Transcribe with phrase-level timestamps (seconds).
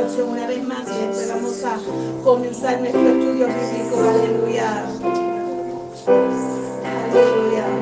[0.00, 1.76] una vez más y después vamos a
[2.24, 4.00] comenzar nuestro estudio bíblico.
[4.00, 4.86] Aleluya.
[7.10, 7.81] Aleluya.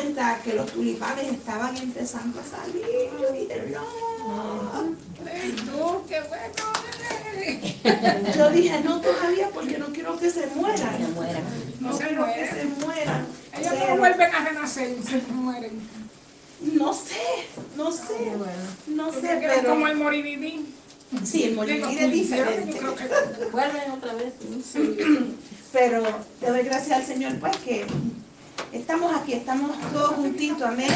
[0.00, 2.84] Cuenta que los tulipanes estaban empezando a salir.
[3.20, 3.84] Yo dije, no.
[8.36, 11.00] Yo dije, no todavía porque no quiero que se mueran.
[11.80, 13.26] No No se quiero que se mueran.
[13.58, 16.00] Ellos Pero- no vuelven a renacer, se mueren.
[16.60, 17.14] No sé,
[17.74, 18.32] no sé,
[18.86, 20.66] no sé, pero como el morir
[21.24, 22.78] sí, el morir es diferente.
[23.50, 24.34] Vuelven otra vez.
[25.72, 26.02] Pero
[26.38, 27.86] te doy gracias al Señor, pues que
[28.72, 30.90] estamos aquí, estamos todos juntitos, amén.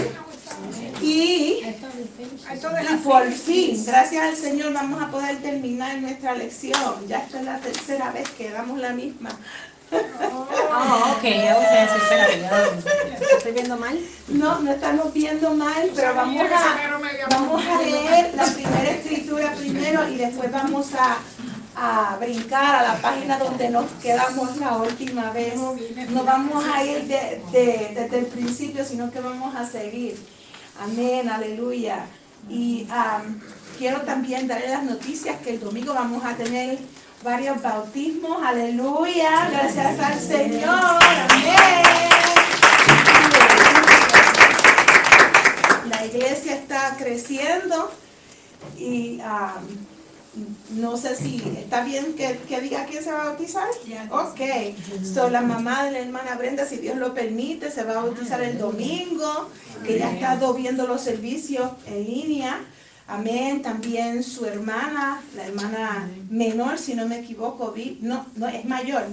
[1.00, 7.06] Y, y por fin, gracias al Señor, vamos a poder terminar nuestra lección.
[7.08, 9.30] Ya esta es la tercera vez que damos la misma.
[9.92, 13.36] Ah, ok, ya voy a decir, espérate, ya.
[13.36, 13.98] ¿Estoy viendo mal?
[14.28, 20.08] No, no estamos viendo mal, pero vamos a, vamos a leer la primera escritura primero
[20.08, 21.18] y después vamos a,
[21.76, 25.54] a brincar a la página donde nos quedamos la última vez.
[26.10, 30.16] No vamos a ir de- de- desde el principio, sino que vamos a seguir.
[30.80, 32.06] Amén, aleluya.
[32.48, 32.86] Y
[33.78, 36.78] quiero también darle las noticias que el domingo vamos a tener
[37.22, 38.42] varios bautismos.
[38.44, 40.98] Aleluya, gracias al Señor.
[41.30, 41.84] Amén.
[45.88, 47.90] La iglesia está creciendo
[48.78, 49.64] y am,
[50.70, 53.68] no sé si está bien que, que diga quién se va a bautizar.
[54.10, 54.40] Ok.
[55.04, 58.40] So, la mamá de la hermana Brenda, si Dios lo permite, se va a bautizar
[58.42, 59.48] el domingo,
[59.84, 62.60] que ya ha estado viendo los servicios en línea.
[63.06, 63.62] Amén.
[63.62, 69.04] También su hermana, la hermana menor, si no me equivoco, vi, no, no, es mayor.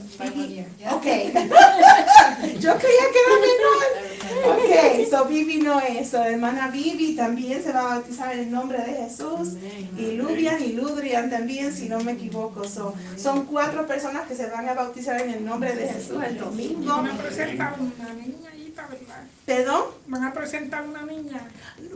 [0.92, 1.06] Ok.
[2.60, 4.11] Yo creía que era menor.
[4.45, 6.10] Ok, so Vivi no es.
[6.10, 9.56] So, hermana Vivi también se va a bautizar en el nombre de Jesús.
[9.98, 12.68] Y Lubian y Ludrian también, si no me equivoco.
[12.68, 16.38] So, son cuatro personas que se van a bautizar en el nombre de Jesús el
[16.38, 16.98] domingo.
[16.98, 18.51] Van a presentar una niña
[18.89, 19.24] ¿verdad?
[19.45, 21.42] Perdón, Van a presentar una niña.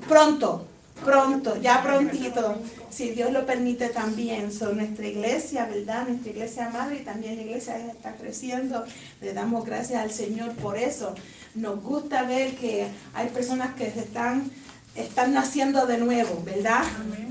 [0.07, 0.67] pronto,
[1.03, 2.57] pronto, ya prontito,
[2.89, 4.51] si Dios lo permite también.
[4.51, 6.07] Son nuestra iglesia, ¿verdad?
[6.07, 8.83] Nuestra iglesia madre y también la iglesia está creciendo.
[9.21, 11.15] Le damos gracias al Señor por eso.
[11.55, 14.51] Nos gusta ver que hay personas que se están,
[14.93, 16.83] están naciendo de nuevo, ¿verdad?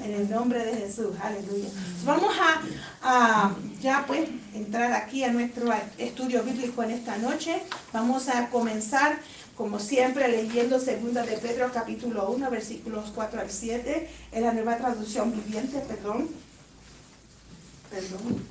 [0.03, 1.69] En el nombre de Jesús, aleluya.
[2.05, 2.63] Vamos a,
[3.03, 7.63] a ya pues entrar aquí a nuestro estudio bíblico en esta noche.
[7.93, 9.19] Vamos a comenzar
[9.57, 14.77] como siempre, leyendo 2 de Pedro capítulo 1, versículos 4 al 7, en la nueva
[14.77, 16.29] traducción viviente, perdón.
[17.91, 18.43] Perdón.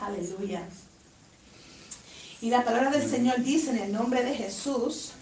[0.00, 0.62] Aleluya.
[2.40, 5.12] Y la palabra del Señor dice en el nombre de Jesús,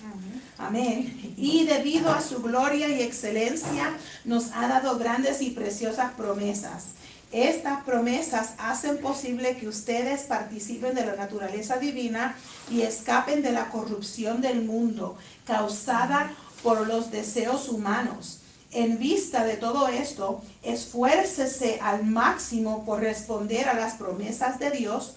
[0.59, 1.35] amén.
[1.37, 6.87] Y debido a su gloria y excelencia, nos ha dado grandes y preciosas promesas.
[7.31, 12.37] Estas promesas hacen posible que ustedes participen de la naturaleza divina
[12.71, 16.31] y escapen de la corrupción del mundo causada
[16.63, 18.41] por los deseos humanos.
[18.71, 25.15] En vista de todo esto, esfuércese al máximo por responder a las promesas de Dios,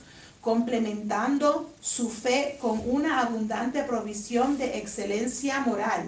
[0.47, 6.07] complementando su fe con una abundante provisión de excelencia moral.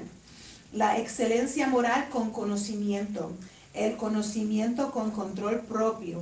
[0.72, 3.34] La excelencia moral con conocimiento
[3.74, 6.22] el conocimiento con control propio,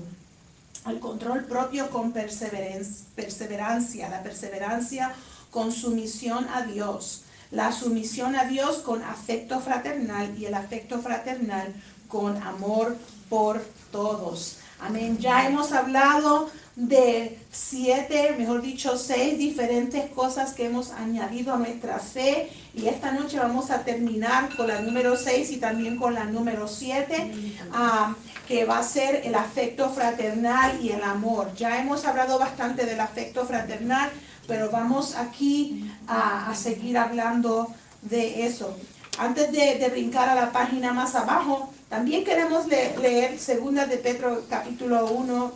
[0.87, 5.13] el control propio con perseverancia, la perseverancia
[5.51, 7.21] con sumisión a Dios,
[7.51, 11.71] la sumisión a Dios con afecto fraternal y el afecto fraternal
[12.07, 12.97] con amor
[13.29, 14.57] por todos.
[14.79, 15.19] Amén.
[15.19, 21.97] Ya hemos hablado de siete, mejor dicho, seis diferentes cosas que hemos añadido a nuestra
[21.97, 22.51] fe.
[22.75, 26.67] Y esta noche vamos a terminar con la número seis y también con la número
[26.67, 27.33] siete,
[27.73, 28.13] ah,
[28.47, 31.51] que va a ser el afecto fraternal y el amor.
[31.55, 34.11] Ya hemos hablado bastante del afecto fraternal,
[34.47, 38.77] pero vamos aquí a, seguir hablando de eso.
[39.17, 44.43] Antes de, de, brincar a la página más abajo, también queremos leer segunda de Pedro
[44.47, 45.53] capítulo 1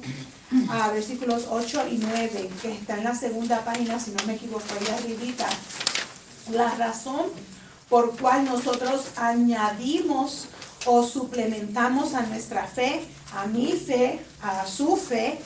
[0.70, 4.66] a versículos 8 y 9, que está en la segunda página, si no me equivoco,
[4.80, 5.48] ahí arribita.
[6.52, 7.28] La razón
[7.90, 10.48] por cual nosotros añadimos
[10.86, 13.02] o suplementamos a nuestra fe,
[13.34, 15.40] a mi fe, a su fe,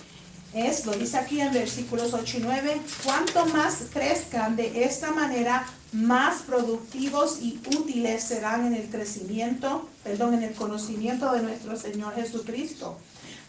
[0.53, 5.67] es, lo dice aquí en versículos 8 y 9, cuanto más crezcan de esta manera,
[5.91, 12.15] más productivos y útiles serán en el crecimiento, perdón, en el conocimiento de nuestro Señor
[12.15, 12.97] Jesucristo.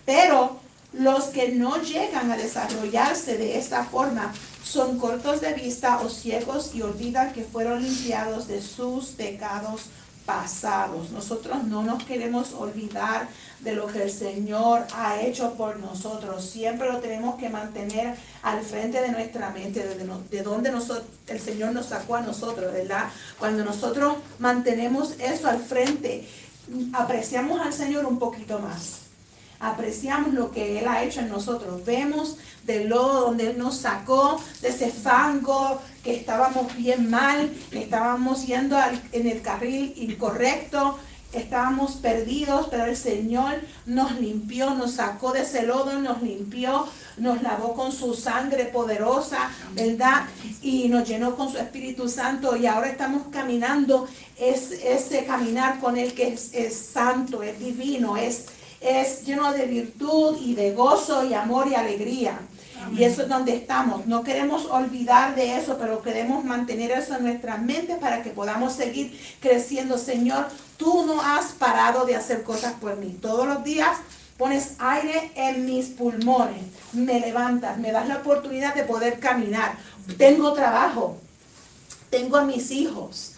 [0.05, 0.61] Pero
[0.99, 4.33] los que no llegan a desarrollarse de esta forma
[4.65, 9.83] son cortos de vista o ciegos y olvidan que fueron limpiados de sus pecados
[10.25, 11.11] pasados.
[11.11, 13.29] Nosotros no nos queremos olvidar
[13.61, 16.45] de lo que el Señor ha hecho por nosotros.
[16.45, 20.73] Siempre lo tenemos que mantener al frente de nuestra mente, de, de donde
[21.29, 23.09] el Señor nos sacó a nosotros, ¿verdad?
[23.39, 26.27] Cuando nosotros mantenemos eso al frente,
[26.93, 29.06] apreciamos al Señor un poquito más
[29.61, 31.85] apreciamos lo que Él ha hecho en nosotros.
[31.85, 37.83] Vemos del lodo donde Él nos sacó, de ese fango que estábamos bien mal, que
[37.83, 38.77] estábamos yendo
[39.13, 40.99] en el carril incorrecto,
[41.33, 47.43] estábamos perdidos, pero el Señor nos limpió, nos sacó de ese lodo, nos limpió, nos
[47.43, 50.25] lavó con su sangre poderosa, ¿verdad?
[50.63, 55.97] Y nos llenó con su Espíritu Santo y ahora estamos caminando es, ese caminar con
[55.97, 58.47] Él que es santo, es divino, es
[58.81, 62.39] es lleno de virtud y de gozo y amor y alegría.
[62.95, 64.07] Y eso es donde estamos.
[64.07, 68.75] No queremos olvidar de eso, pero queremos mantener eso en nuestra mente para que podamos
[68.75, 69.99] seguir creciendo.
[69.99, 73.19] Señor, tú no has parado de hacer cosas por mí.
[73.21, 73.97] Todos los días
[74.37, 79.77] pones aire en mis pulmones, me levantas, me das la oportunidad de poder caminar.
[80.19, 81.17] Tengo trabajo,
[82.11, 83.36] tengo a mis hijos,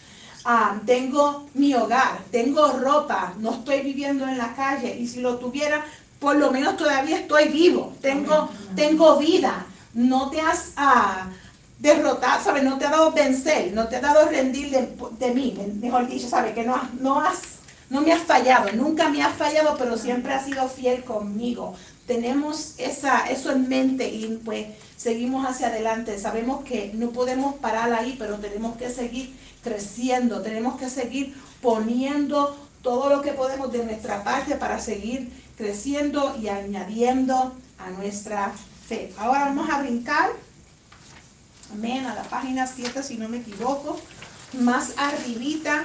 [0.50, 5.36] Ah, tengo mi hogar, tengo ropa, no estoy viviendo en la calle y si lo
[5.36, 5.84] tuviera,
[6.18, 11.28] por lo menos todavía estoy vivo, tengo, tengo vida, no te has ah,
[11.78, 12.62] derrotado, ¿sabes?
[12.62, 16.54] No te ha dado vencer, no te ha dado rendir de, mí, mejor dicho, ¿sabes?
[16.54, 17.58] Que no, no, has,
[17.90, 21.74] no me has fallado, nunca me has fallado, pero siempre has sido fiel conmigo.
[22.06, 26.18] Tenemos esa, eso en mente y pues seguimos hacia adelante.
[26.18, 32.56] Sabemos que no podemos parar ahí, pero tenemos que seguir creciendo, tenemos que seguir poniendo
[32.82, 38.52] todo lo que podemos de nuestra parte para seguir creciendo y añadiendo a nuestra
[38.86, 39.12] fe.
[39.18, 40.30] Ahora vamos a brincar,
[41.72, 44.00] amén, a la página 7 si no me equivoco.
[44.54, 45.84] más arribita,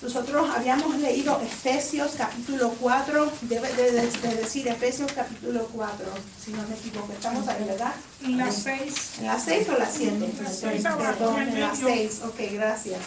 [0.00, 6.06] nosotros habíamos leído Efesios capítulo 4, debe de, de- de decir Efesios capítulo 4,
[6.44, 7.94] si no me equivoco, estamos ahí, ¿verdad?
[8.22, 8.94] En las seis.
[9.18, 10.32] ¿En la 6 o la 7?
[10.42, 11.88] La seis abajo, Perdón, en en la medio.
[11.88, 13.00] 6, ok, gracias.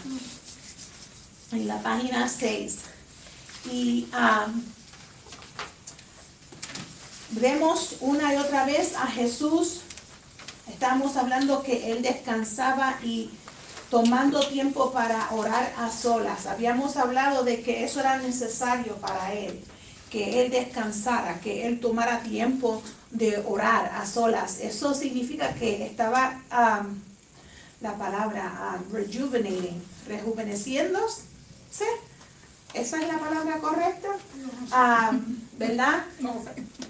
[1.54, 2.76] En la página 6.
[3.72, 4.62] Y am,
[7.32, 9.82] vemos una y otra vez a Jesús.
[10.70, 13.30] Estamos hablando que Él descansaba y
[13.92, 16.48] tomando tiempo para orar a solas.
[16.48, 19.60] Habíamos hablado de que eso era necesario para Él,
[20.10, 22.82] que Él descansara, que Él tomara tiempo
[23.12, 24.62] de orar a solas.
[24.62, 27.02] Eso significa que estaba, am,
[27.82, 31.24] la palabra, am, rejuvenating, rejuveneciéndose.
[32.74, 34.08] ¿Esa es la palabra correcta?
[34.72, 36.06] Am, ¿Verdad?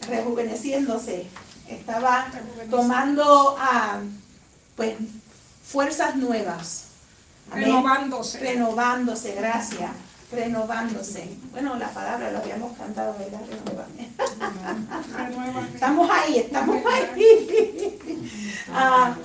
[0.08, 1.26] Rejuveneciéndose,
[1.68, 2.28] estaba
[2.70, 3.58] tomando
[4.76, 4.98] pues
[5.66, 6.91] fuerzas nuevas,
[7.50, 7.66] Amén.
[7.66, 8.40] Renovándose.
[8.40, 9.92] renovándose, gracias,
[10.32, 11.38] renovándose.
[11.52, 13.42] Bueno, la palabra la habíamos cantado, ¿verdad?
[15.74, 18.00] Estamos ahí, estamos ahí.
[18.74, 19.16] Ah,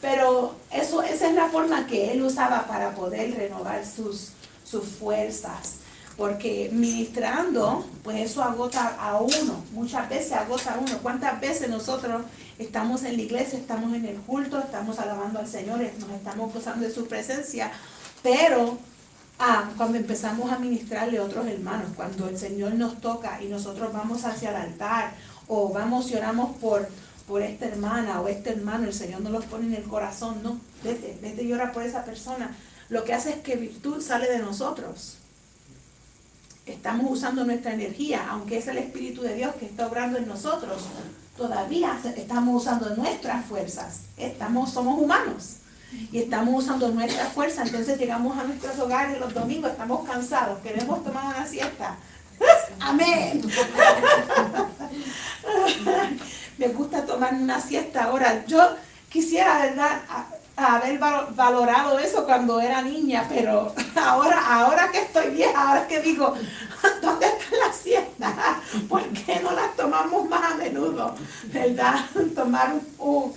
[0.00, 4.32] pero eso, esa es la forma que él usaba para poder renovar sus,
[4.64, 5.83] sus fuerzas.
[6.16, 9.64] Porque ministrando, pues eso agota a uno.
[9.72, 10.98] Muchas veces agota a uno.
[11.02, 12.22] ¿Cuántas veces nosotros
[12.58, 16.86] estamos en la iglesia, estamos en el culto, estamos alabando al Señor, nos estamos gozando
[16.86, 17.72] de su presencia?
[18.22, 18.78] Pero
[19.38, 23.92] ah, cuando empezamos a ministrarle a otros hermanos, cuando el Señor nos toca y nosotros
[23.92, 25.14] vamos hacia el altar
[25.48, 26.88] o vamos y oramos por,
[27.26, 30.58] por esta hermana o este hermano, el Señor nos los pone en el corazón, no,
[30.82, 32.54] vete, vete y ora por esa persona.
[32.88, 35.18] Lo que hace es que virtud sale de nosotros.
[36.66, 40.84] Estamos usando nuestra energía, aunque es el Espíritu de Dios que está obrando en nosotros,
[41.36, 44.02] todavía estamos usando nuestras fuerzas.
[44.16, 45.56] Estamos, somos humanos
[46.10, 47.62] y estamos usando nuestra fuerza.
[47.62, 51.96] Entonces llegamos a nuestros hogares los domingos, estamos cansados, queremos tomar una siesta.
[52.80, 53.42] Amén.
[56.58, 58.46] Me gusta tomar una siesta ahora.
[58.46, 58.74] Yo
[59.10, 60.00] quisiera, ¿verdad?
[60.56, 66.00] Haber val- valorado eso cuando era niña, pero ahora, ahora que estoy vieja, ahora que
[66.00, 66.34] digo,
[67.02, 68.60] ¿dónde está la siesta?
[68.88, 71.14] ¿Por qué no la tomamos más a menudo?
[71.46, 72.04] ¿Verdad?
[72.34, 73.34] Tomar un, un,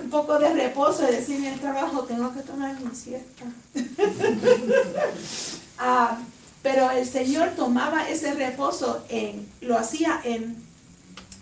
[0.00, 3.44] un poco de reposo y decir en el trabajo, tengo que tomar mi siesta.
[5.78, 6.16] Ah,
[6.62, 10.56] pero el Señor tomaba ese reposo, en, lo hacía en,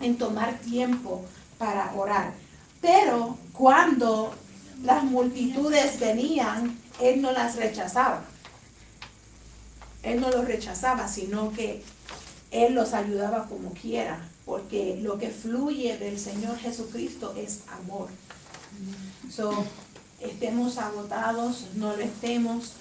[0.01, 1.23] en tomar tiempo
[1.57, 2.33] para orar.
[2.81, 4.33] Pero cuando
[4.83, 8.23] las multitudes venían, Él no las rechazaba.
[10.03, 11.83] Él no los rechazaba, sino que
[12.51, 18.09] Él los ayudaba como quiera, porque lo que fluye del Señor Jesucristo es amor.
[19.31, 19.65] So,
[20.19, 22.73] estemos agotados, no lo estemos.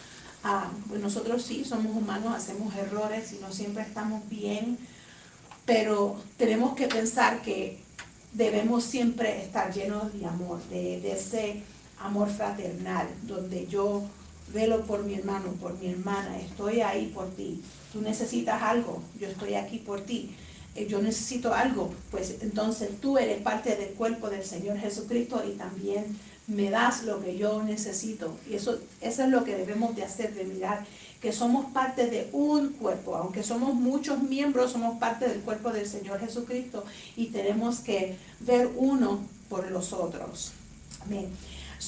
[0.43, 4.77] Ah, pues nosotros sí somos humanos, hacemos errores y no siempre estamos bien,
[5.65, 7.81] pero tenemos que pensar que
[8.35, 11.63] debemos siempre estar llenos de amor, de, de ese
[12.05, 14.03] amor fraternal, donde yo
[14.53, 17.63] velo por mi hermano, por mi hermana, estoy ahí por ti.
[17.93, 20.35] Tú necesitas algo, yo estoy aquí por ti.
[20.75, 25.53] Eh, Yo necesito algo, pues entonces tú eres parte del cuerpo del Señor Jesucristo y
[25.53, 26.05] también
[26.49, 28.37] me das lo que yo necesito.
[28.51, 30.85] Y eso, eso es lo que debemos de hacer, de mirar
[31.23, 35.87] que somos parte de un cuerpo, aunque somos muchos miembros, somos parte del cuerpo del
[35.87, 36.85] Señor Jesucristo
[37.17, 40.53] y tenemos que ver uno por los otros.
[41.03, 41.29] Amén.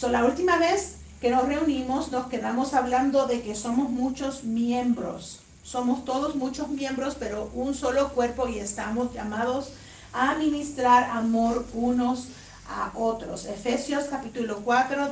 [0.02, 5.40] La última vez que nos reunimos nos quedamos hablando de que somos muchos miembros.
[5.64, 9.70] Somos todos muchos miembros, pero un solo cuerpo y estamos llamados
[10.12, 12.28] a ministrar amor unos
[12.68, 13.46] a otros.
[13.46, 15.08] Efesios capítulo 4,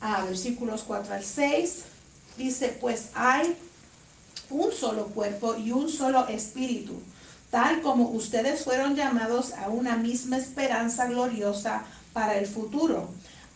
[0.00, 1.84] ah, versículos 4 al 6,
[2.36, 3.56] dice, pues hay
[4.50, 7.00] un solo cuerpo y un solo espíritu,
[7.50, 13.08] tal como ustedes fueron llamados a una misma esperanza gloriosa para el futuro.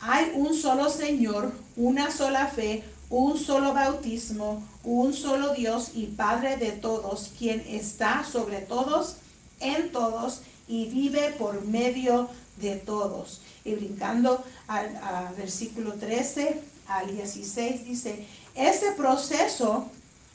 [0.06, 6.58] Hay un solo Señor, una sola fe, un solo bautismo, un solo Dios y Padre
[6.58, 9.16] de todos, quien está sobre todos,
[9.60, 13.40] en todos y vive por medio de todos.
[13.64, 14.90] Y brincando al,
[15.38, 19.86] versículo 13 al 16 dice, ese proceso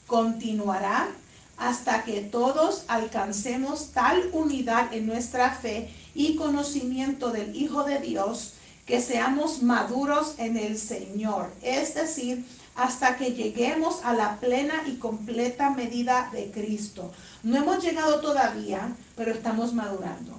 [0.08, 1.10] continuará
[1.58, 8.54] hasta que todos alcancemos tal unidad en nuestra fe y conocimiento del Hijo de Dios
[8.90, 12.44] que seamos maduros en el Señor, es decir,
[12.74, 17.12] hasta que lleguemos a la plena y completa medida de Cristo.
[17.44, 20.36] No hemos llegado todavía, pero estamos madurando.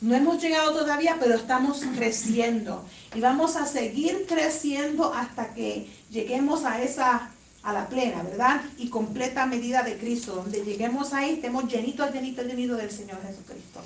[0.00, 2.82] No hemos llegado todavía, pero estamos creciendo.
[3.14, 7.30] Y vamos a seguir creciendo hasta que lleguemos a esa,
[7.62, 8.62] a la plena, ¿verdad?
[8.78, 13.82] Y completa medida de Cristo, donde lleguemos ahí, estemos llenitos, llenitos, llenitos del Señor Jesucristo.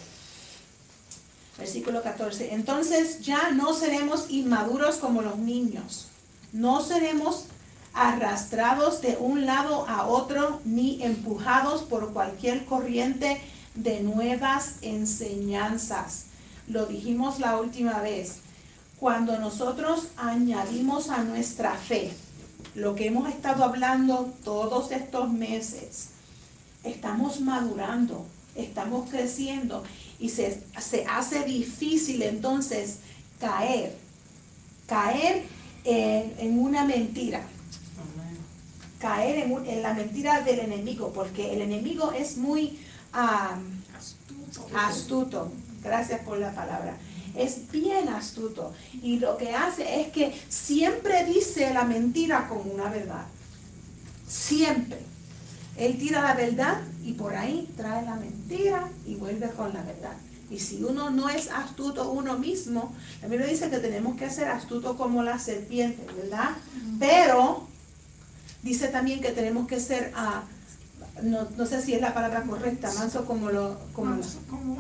[1.63, 2.55] Versículo 14.
[2.55, 6.09] Entonces ya no seremos inmaduros como los niños.
[6.53, 7.45] No seremos
[7.95, 13.41] arrastrados de un lado a otro ni empujados por cualquier corriente
[13.77, 16.25] de nuevas enseñanzas.
[16.67, 18.39] Lo dijimos la última vez.
[18.99, 22.13] Cuando nosotros añadimos a nuestra fe
[22.75, 26.09] lo que hemos estado hablando todos estos meses,
[26.83, 28.27] estamos madurando,
[28.57, 29.85] estamos creciendo
[30.23, 32.99] y se, se hace difícil entonces
[33.41, 33.97] caer,
[34.87, 35.43] caer
[35.85, 37.43] en, en una mentira
[39.01, 42.79] caer en, en, la mentira del enemigo, porque el enemigo es muy
[43.13, 44.79] astuto.
[44.79, 45.53] astuto.
[45.83, 46.97] Gracias por la palabra.
[47.35, 48.73] Es bien astuto.
[49.03, 53.25] Y lo que hace es que siempre dice la mentira como una verdad.
[54.29, 54.99] Siempre.
[55.77, 60.13] Él tira la verdad y por ahí trae la mentira y vuelve con la verdad.
[60.51, 64.49] Y si uno no es astuto uno mismo, la Biblia dice que tenemos que ser
[64.49, 66.51] astuto como la serpiente, ¿verdad?
[66.99, 67.67] Pero
[68.63, 70.43] dice también que tenemos que ser, uh,
[71.21, 74.79] no, no, sé si es la palabra correcta, manso como, lo, como, Manso, como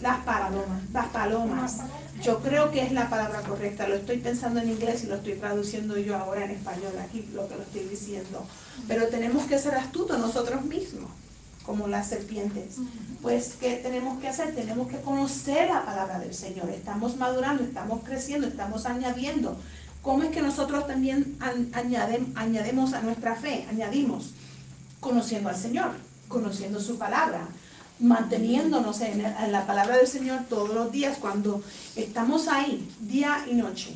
[0.00, 1.78] las palomas, las palomas.
[2.22, 5.34] Yo creo que es la palabra correcta, lo estoy pensando en inglés y lo estoy
[5.34, 8.46] traduciendo yo ahora en español, aquí lo que lo estoy diciendo.
[8.86, 11.10] Pero tenemos que ser astutos nosotros mismos,
[11.66, 12.76] como las serpientes.
[13.20, 14.54] Pues, ¿qué tenemos que hacer?
[14.54, 16.70] Tenemos que conocer la palabra del Señor.
[16.70, 19.56] Estamos madurando, estamos creciendo, estamos añadiendo.
[20.00, 21.36] ¿Cómo es que nosotros también
[21.72, 23.66] añadem, añadimos a nuestra fe?
[23.68, 24.34] Añadimos
[25.04, 25.90] conociendo al Señor,
[26.28, 27.46] conociendo su palabra,
[28.00, 31.62] manteniéndonos en, la palabra del Señor todos los días cuando
[31.94, 33.94] estamos ahí, día y noche.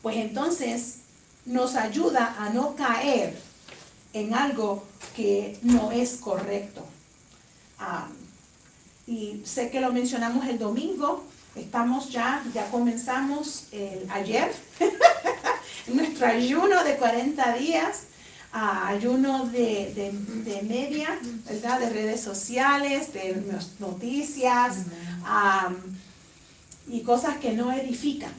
[0.00, 0.98] Pues entonces
[1.44, 3.36] nos ayuda a no caer
[4.12, 4.84] en algo
[5.16, 6.86] que no es correcto.
[7.80, 8.14] Um,
[9.12, 11.24] y sé que lo mencionamos el domingo,
[11.56, 14.54] estamos ya, ya comenzamos el, ayer,
[15.88, 18.02] nuestro ayuno de 40 días
[18.52, 20.12] a ayuno de, de,
[20.50, 21.80] de, media, ¿verdad?
[21.80, 23.42] De redes sociales, de
[23.78, 24.86] noticias
[25.22, 25.74] um,
[26.86, 28.32] y cosas que no edifican.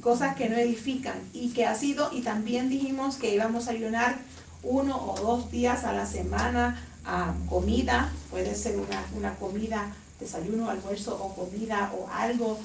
[0.00, 4.18] Cosas que no edifican y que ha sido, y también dijimos que íbamos a ayunar
[4.62, 9.92] uno o dos días a la semana a um, comida, puede ser una, una, comida,
[10.18, 12.58] desayuno, almuerzo o comida o algo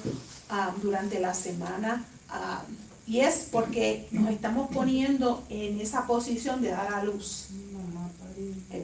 [0.50, 2.02] um, durante la semana.
[3.10, 7.48] Y es porque nos estamos poniendo en esa posición de dar a luz.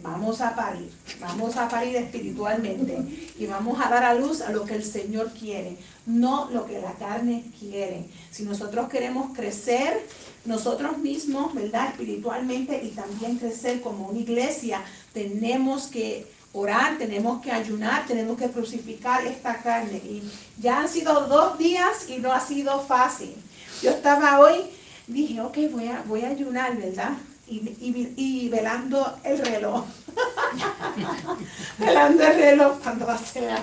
[0.02, 4.64] Vamos a parir, vamos a parir espiritualmente y vamos a dar a luz a lo
[4.64, 8.06] que el Señor quiere, no lo que la carne quiere.
[8.32, 10.04] Si nosotros queremos crecer
[10.44, 11.90] nosotros mismos, ¿verdad?
[11.90, 18.50] Espiritualmente y también crecer como una iglesia, tenemos que orar, tenemos que ayunar, tenemos que
[18.50, 19.98] crucificar esta carne.
[19.98, 20.22] Y
[20.58, 23.36] ya han sido dos días y no ha sido fácil.
[23.82, 24.62] Yo estaba hoy,
[25.06, 27.12] dije, ok, voy a, voy a ayunar, ¿verdad?
[27.46, 29.84] Y, y, y velando el reloj.
[31.78, 33.56] velando el reloj cuando va a ser.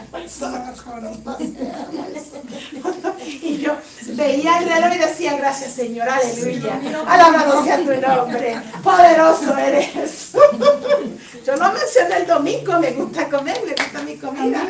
[3.41, 3.75] Y yo
[4.09, 6.79] veía el reloj y decía, gracias Señor, aleluya.
[7.07, 8.61] Alabado sea tu nombre.
[8.83, 10.31] Poderoso eres.
[11.45, 14.65] Yo lo mencioné el domingo, me gusta comer, me gusta mi comida.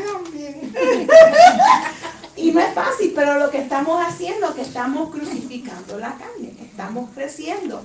[2.43, 6.53] Y no es fácil, pero lo que estamos haciendo es que estamos crucificando la carne,
[6.61, 7.81] estamos creciendo.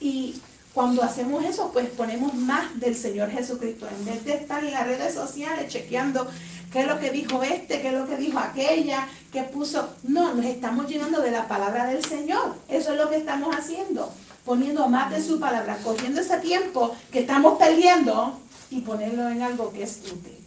[0.00, 0.40] Y
[0.72, 3.86] cuando hacemos eso, pues ponemos más del Señor Jesucristo.
[3.86, 6.26] En vez de estar en las redes sociales chequeando
[6.72, 9.90] qué es lo que dijo este, qué es lo que dijo aquella, qué puso.
[10.04, 12.54] No, nos estamos llenando de la palabra del Señor.
[12.70, 14.10] Eso es lo que estamos haciendo.
[14.46, 19.70] Poniendo más de su palabra, cogiendo ese tiempo que estamos perdiendo y ponerlo en algo
[19.70, 20.38] que es útil.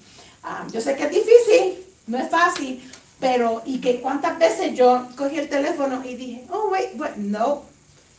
[0.43, 2.81] Um, yo sé que es difícil, no es fácil,
[3.23, 7.63] pero, y que cuántas veces yo cogí el teléfono y dije, oh, wait, wait, no,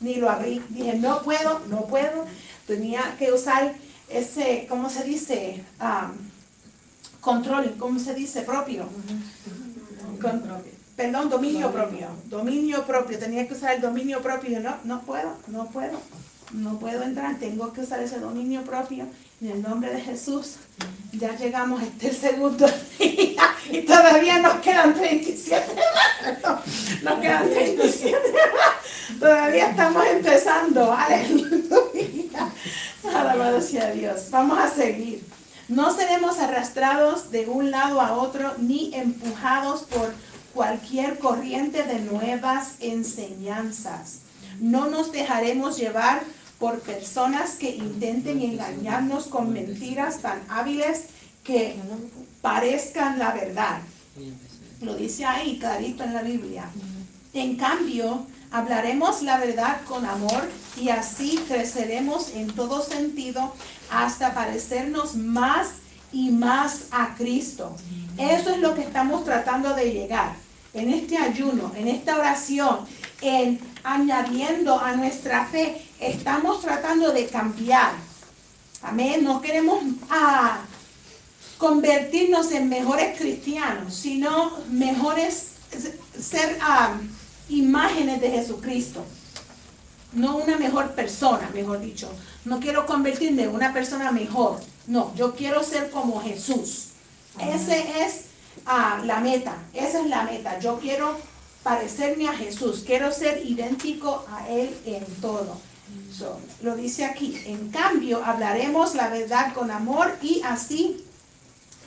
[0.01, 0.63] ni lo abrí.
[0.71, 2.25] Dije, no puedo, no puedo.
[2.67, 3.75] Tenía que usar
[4.09, 5.63] ese, ¿cómo se dice?
[5.79, 6.13] Um,
[7.21, 8.43] control, ¿cómo se dice?
[8.43, 8.87] Propio.
[10.23, 10.43] Con,
[10.97, 12.09] perdón, dominio propio.
[12.31, 13.19] Dominio propio.
[13.19, 14.59] Tenía que usar el dominio propio.
[14.61, 16.01] No, no puedo, no puedo.
[16.53, 19.07] No puedo entrar, tengo que usar ese dominio propio.
[19.43, 20.55] En el nombre de Jesús,
[21.13, 22.67] ya llegamos este segundo
[22.99, 25.67] día y todavía nos quedan 37
[27.03, 28.19] Nos quedan 37
[29.19, 30.93] Todavía estamos empezando.
[30.93, 32.51] Aleluya.
[33.15, 34.29] Alabado sea Dios.
[34.31, 35.25] Vamos a seguir.
[35.69, 40.15] No seremos arrastrados de un lado a otro ni empujados por
[40.53, 44.21] cualquier corriente de nuevas enseñanzas.
[44.61, 46.23] No nos dejaremos llevar
[46.59, 51.07] por personas que intenten engañarnos con mentiras tan hábiles
[51.45, 51.77] que
[52.45, 53.79] parezcan la verdad.
[54.83, 56.67] Lo dice ahí clarito en la Biblia.
[57.33, 60.47] En cambio, hablaremos la verdad con amor
[60.79, 63.55] y así creceremos en todo sentido
[63.91, 65.69] hasta parecernos más
[66.13, 67.75] y más a Cristo.
[68.19, 70.35] Eso es lo que estamos tratando de llegar
[70.75, 72.81] en este ayuno, en esta oración,
[73.23, 77.93] en añadiendo a nuestra fe, estamos tratando de cambiar.
[78.83, 79.25] Amén.
[79.25, 80.59] No queremos ah,
[81.65, 85.53] convertirnos en mejores cristianos, sino mejores,
[86.21, 86.99] ser ah,
[87.49, 89.03] imágenes de Jesucristo.
[90.13, 92.13] No una mejor persona, mejor dicho.
[92.45, 94.61] No quiero convertirme en una persona mejor.
[94.87, 96.89] No, yo quiero ser como Jesús.
[97.41, 98.27] Ese es
[98.67, 99.57] ah, la meta.
[99.73, 100.59] Esa es la meta.
[100.59, 101.17] Yo quiero
[101.63, 102.85] parecerme a Jesús.
[102.87, 105.57] Quiero ser idéntico a Él en todo.
[106.61, 107.41] lo dice aquí.
[107.47, 111.03] En cambio, hablaremos la verdad con amor y así,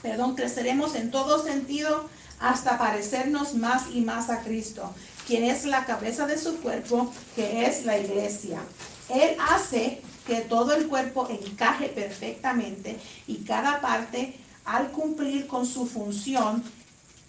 [0.07, 4.89] perdón, creceremos en todo sentido hasta parecernos más y más a Cristo,
[5.25, 8.61] quien es la cabeza de su cuerpo, que es la iglesia.
[9.09, 15.85] Él hace que todo el cuerpo encaje perfectamente y cada parte al cumplir con su
[15.85, 16.63] función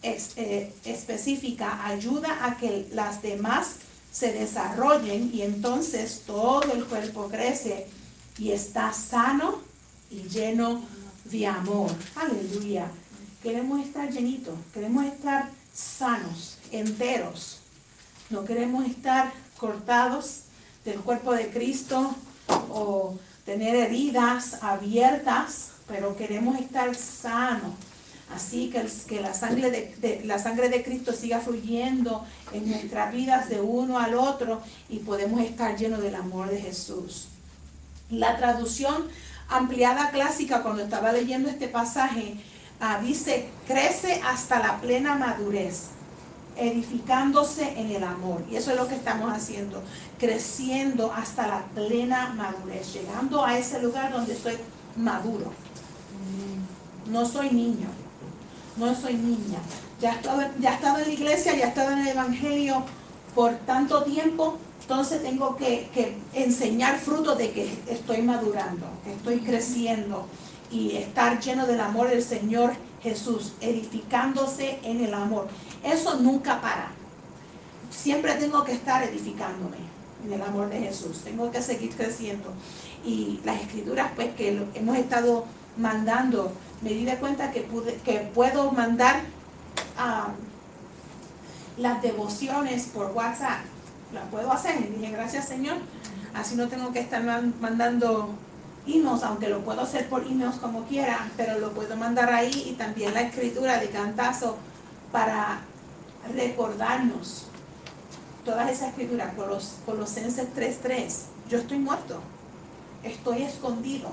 [0.03, 3.77] eh, específica ayuda a que las demás
[4.13, 7.89] se desarrollen y entonces todo el cuerpo crece
[8.39, 9.59] y está sano
[10.11, 10.83] y lleno
[11.31, 11.91] de amor.
[12.17, 12.91] Aleluya.
[13.43, 17.61] Queremos estar llenitos, queremos estar sanos, enteros.
[18.31, 20.43] No queremos estar cortados
[20.85, 22.15] del cuerpo de Cristo
[22.49, 27.73] o tener heridas abiertas, pero queremos estar sanos.
[28.35, 33.49] Así que, que la, sangre de, la sangre de Cristo siga fluyendo en nuestras vidas
[33.49, 34.61] de uno al otro
[34.91, 37.29] y podemos estar llenos del amor de Jesús.
[38.11, 39.07] La traducción
[39.49, 42.35] ampliada clásica, cuando estaba leyendo este pasaje,
[42.81, 45.91] ah, dice, crece hasta la plena madurez
[46.59, 48.45] edificándose en el amor.
[48.51, 49.83] Y eso es lo que estamos haciendo,
[50.19, 54.57] creciendo hasta la plena madurez, llegando a ese lugar donde soy
[54.97, 55.53] maduro.
[57.07, 57.89] No soy niño,
[58.77, 59.61] no soy niña.
[60.01, 60.21] Ya
[60.59, 62.85] ya he estado en la iglesia, ya he estado en el Evangelio
[63.35, 70.27] por tanto tiempo, entonces tengo que, enseñar fruto de que estoy madurando, que estoy creciendo
[70.71, 72.73] y estar lleno del amor del Señor
[73.03, 75.49] Jesús, edificándose en el amor.
[75.85, 76.89] Eso nunca para.
[77.91, 79.77] Siempre tengo que estar edificándome
[80.25, 81.21] en el amor de Jesús.
[81.23, 82.55] Tengo que seguir creciendo.
[83.05, 85.45] Y las escrituras, pues, que hemos estado
[85.77, 89.21] mandando, me di de cuenta que, pude, que puedo mandar
[89.99, 90.29] ah,
[91.77, 93.61] las devociones por WhatsApp.
[94.13, 94.81] Las puedo hacer.
[94.81, 95.77] Y dije, gracias Señor.
[96.35, 97.23] Así no tengo que estar
[97.61, 98.35] mandando
[98.87, 102.73] emails, aunque lo puedo hacer por emails como quiera, pero lo puedo mandar ahí y
[102.73, 104.57] también la escritura de cantazo
[105.13, 105.61] para
[106.35, 107.47] recordarnos
[108.45, 111.13] todas esas escrituras, los Colosenses 3.3,
[111.51, 112.21] yo estoy muerto,
[113.03, 114.09] estoy escondido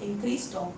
[0.00, 0.72] en Cristo,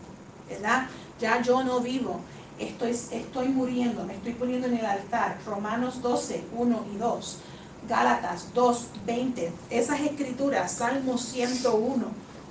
[0.48, 0.88] ¿verdad?
[1.20, 2.20] Ya yo no vivo,
[2.58, 5.38] estoy, estoy muriendo, me estoy poniendo en el altar.
[5.46, 7.38] Romanos 12, 1 y 2,
[7.88, 12.04] Gálatas 2, 20, esas escrituras, Salmo 101.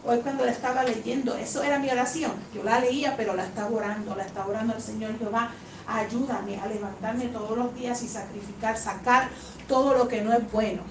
[0.03, 2.31] Hoy cuando la estaba leyendo, eso era mi oración.
[2.53, 5.51] Yo la leía, pero la estaba orando, la estaba orando al Señor Jehová
[5.87, 9.29] ayúdame a levantarme todos los días y sacrificar, sacar
[9.67, 10.81] todo lo que no es bueno.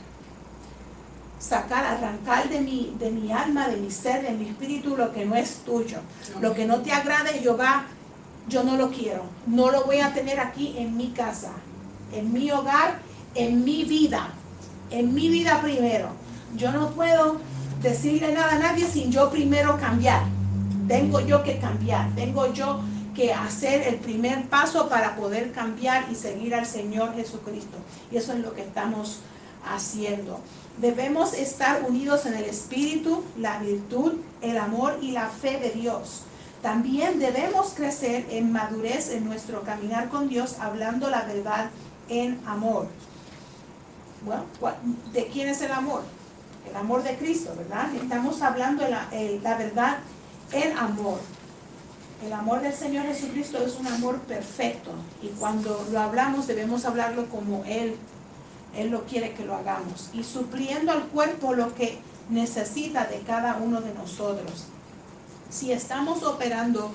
[1.39, 5.25] Sacar, arrancar de mi, de mi alma, de mi ser, de mi espíritu lo que
[5.25, 5.99] no es tuyo.
[6.41, 7.87] Lo que no te agrade, Jehová,
[8.49, 9.23] yo no lo quiero.
[9.47, 11.53] No lo voy a tener aquí en mi casa,
[12.13, 12.99] en mi hogar,
[13.35, 14.29] en mi vida.
[14.91, 16.09] En mi vida primero.
[16.57, 17.39] Yo no puedo
[17.83, 20.23] decirle nada a nadie sin yo primero cambiar.
[20.89, 22.15] Tengo yo que cambiar.
[22.15, 22.81] Tengo yo
[23.15, 27.79] que hacer el primer paso para poder cambiar y seguir al Señor Jesucristo.
[28.11, 29.21] Y eso es lo que estamos
[29.65, 30.41] haciendo.
[30.79, 36.23] Debemos estar unidos en el Espíritu, la virtud, el amor y la fe de Dios.
[36.63, 41.71] También debemos crecer en madurez en nuestro caminar con Dios, hablando la verdad
[42.09, 42.89] en amor.
[44.23, 44.45] Bueno,
[45.13, 46.03] ¿de quién es el amor?
[46.69, 47.95] El amor de Cristo, ¿verdad?
[47.95, 49.09] Estamos hablando de la,
[49.43, 49.99] la verdad
[50.53, 51.19] en amor.
[52.25, 54.91] El amor del Señor Jesucristo es un amor perfecto
[55.23, 57.97] y cuando lo hablamos debemos hablarlo como Él,
[58.77, 63.57] Él lo quiere que lo hagamos y supliendo al cuerpo lo que necesita de cada
[63.57, 64.67] uno de nosotros.
[65.49, 66.93] Si estamos operando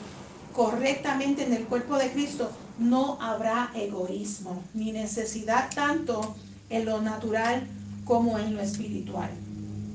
[0.55, 6.35] correctamente en el cuerpo de Cristo, no habrá egoísmo ni necesidad tanto
[6.69, 7.67] en lo natural
[8.05, 9.29] como en lo espiritual.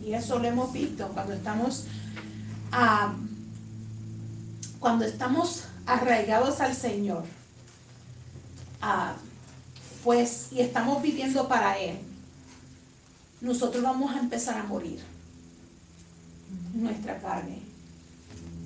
[0.05, 1.85] Y eso lo hemos visto cuando estamos,
[2.73, 3.15] ah,
[4.79, 7.25] cuando estamos arraigados al Señor.
[8.81, 9.15] Ah,
[10.05, 11.99] pues y estamos viviendo para Él,
[13.41, 15.01] nosotros vamos a empezar a morir
[16.75, 17.63] nuestra carne.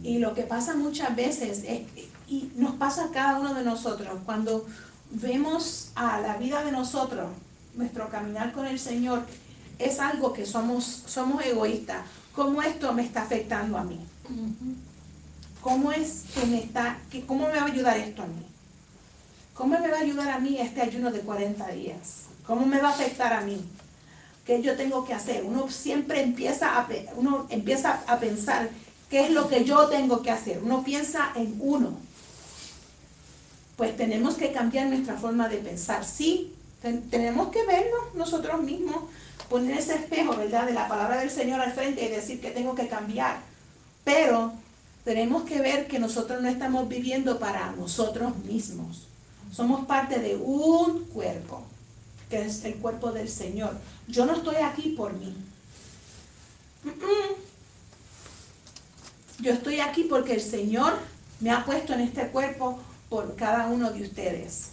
[0.02, 1.82] Y lo que pasa muchas veces, es,
[2.28, 4.66] y nos pasa a cada uno de nosotros, cuando
[5.10, 7.28] vemos a la vida de nosotros,
[7.74, 9.22] nuestro caminar con el Señor,
[9.78, 12.04] es algo que somos, somos egoístas.
[12.34, 14.00] ¿Cómo esto me está afectando a mí?
[15.60, 18.44] ¿Cómo es que me está, cómo me va a ayudar esto a mí?
[19.54, 22.24] ¿Cómo me va a ayudar a mí este ayuno de 40 días?
[22.46, 23.64] ¿Cómo me va a afectar a mí?
[24.44, 25.44] ¿Qué yo tengo que hacer?
[25.44, 28.68] Uno siempre empieza a, uno empieza a pensar
[29.08, 30.60] qué es lo que yo tengo que hacer.
[30.62, 31.96] Uno piensa en uno.
[33.76, 36.04] Pues tenemos que cambiar nuestra forma de pensar.
[36.04, 36.52] Sí,
[37.11, 39.05] tenemos que vernos nosotros mismos,
[39.49, 40.66] poner ese espejo, ¿verdad?
[40.66, 43.40] De la palabra del Señor al frente y decir que tengo que cambiar.
[44.05, 44.53] Pero
[45.05, 49.07] tenemos que ver que nosotros no estamos viviendo para nosotros mismos.
[49.53, 51.62] Somos parte de un cuerpo,
[52.29, 53.77] que es el cuerpo del Señor.
[54.09, 55.35] Yo no estoy aquí por mí.
[59.40, 60.94] Yo estoy aquí porque el Señor
[61.40, 64.70] me ha puesto en este cuerpo por cada uno de ustedes.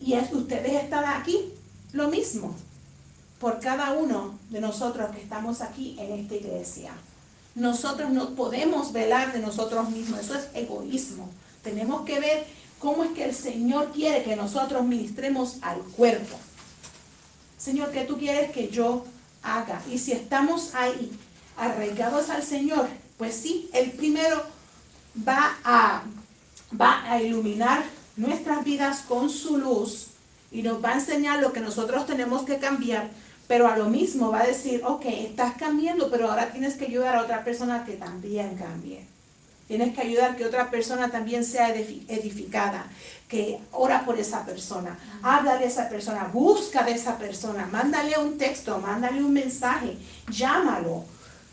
[0.00, 1.52] Y es ustedes están aquí,
[1.92, 2.54] lo mismo,
[3.40, 6.92] por cada uno de nosotros que estamos aquí en esta iglesia.
[7.54, 11.30] Nosotros no podemos velar de nosotros mismos, eso es egoísmo.
[11.62, 12.46] Tenemos que ver
[12.78, 16.36] cómo es que el Señor quiere que nosotros ministremos al cuerpo.
[17.58, 19.04] Señor, ¿qué tú quieres que yo
[19.42, 19.82] haga?
[19.90, 21.10] Y si estamos ahí
[21.56, 24.42] arraigados al Señor, pues sí, Él primero
[25.26, 26.02] va a,
[26.78, 27.84] va a iluminar
[28.16, 30.08] nuestras vidas con su luz
[30.50, 33.10] y nos va a enseñar lo que nosotros tenemos que cambiar,
[33.46, 37.16] pero a lo mismo va a decir, ok, estás cambiando, pero ahora tienes que ayudar
[37.16, 39.04] a otra persona que también cambie.
[39.68, 42.86] Tienes que ayudar que otra persona también sea edificada,
[43.28, 48.38] que ora por esa persona, habla de esa persona, busca de esa persona, mándale un
[48.38, 49.96] texto, mándale un mensaje,
[50.30, 51.04] llámalo,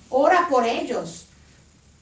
[0.10, 1.26] ora por ellos.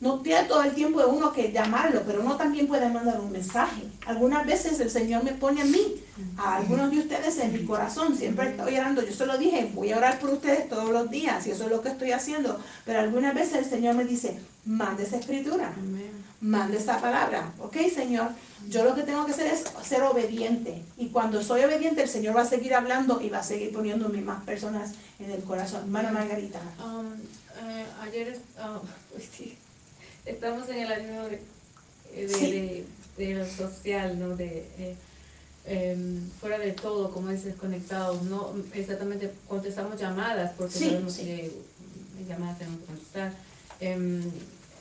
[0.02, 3.32] No tiene todo el tiempo de uno que llamarlo, pero uno también puede mandar un
[3.32, 3.84] mensaje.
[4.08, 5.96] Algunas veces el Señor me pone a mí,
[6.38, 8.18] a algunos de ustedes en mi corazón.
[8.18, 9.04] Siempre estoy orando.
[9.06, 11.70] Yo se lo dije, voy a orar por ustedes todos los días y eso es
[11.70, 12.60] lo que estoy haciendo.
[12.84, 15.72] Pero algunas veces el Señor me dice, mande esa escritura,
[16.42, 17.54] mande esa palabra.
[17.60, 18.30] Ok, Señor,
[18.70, 20.82] yo lo que tengo que hacer es ser obediente.
[20.98, 24.22] Y cuando soy obediente, el Señor va a seguir hablando y va a seguir poniéndome
[24.22, 25.82] más personas en el corazón.
[25.84, 26.60] Hermana Margarita.
[26.84, 27.14] Um,
[27.70, 28.80] eh, ayer, uh,
[29.14, 29.30] pues
[30.26, 31.24] estamos en el año
[32.14, 32.86] de,
[33.18, 34.36] de, lo social, ¿no?
[34.36, 34.96] De, eh,
[35.66, 41.52] em, fuera de todo, como dices, conectados, no exactamente contestamos llamadas, porque sabemos que
[42.28, 43.34] llamadas tenemos que contestar,
[43.80, 44.24] em,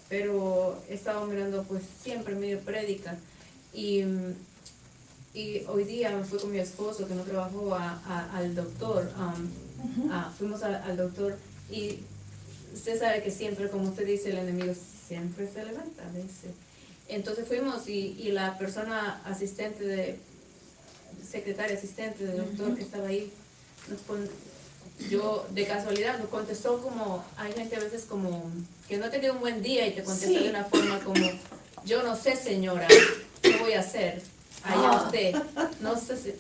[0.09, 3.17] pero he estado mirando pues siempre medio prédica
[3.73, 4.03] y,
[5.35, 9.11] y hoy día me fui con mi esposo que no trabajó a, al doctor,
[10.37, 11.37] fuimos al doctor
[11.71, 12.01] y
[12.75, 14.75] usted sabe que siempre, como usted dice, el enemigo
[15.11, 16.05] siempre se levanta.
[17.09, 20.19] Entonces fuimos y, y, la persona asistente de,
[21.29, 23.33] secretaria asistente del doctor que estaba ahí,
[25.11, 28.49] yo de casualidad nos contestó como, hay gente a veces como
[28.89, 31.27] que no tenía un buen día y te contesta de una forma como,
[31.85, 32.87] yo no sé señora,
[33.43, 34.23] ¿qué voy a hacer?
[34.63, 35.03] Allá ah.
[35.05, 35.35] usted,
[35.81, 36.35] no sé si,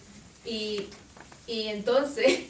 [0.48, 0.88] y,
[1.48, 2.42] y entonces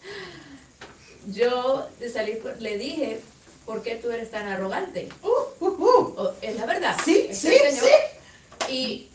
[1.26, 3.20] yo de salir le dije,
[3.66, 5.08] ¿por qué tú eres tan arrogante?
[5.22, 6.30] Uh, uh, uh.
[6.40, 6.96] Es la verdad.
[7.04, 8.70] Sí, sí, sí.
[8.70, 9.08] Y,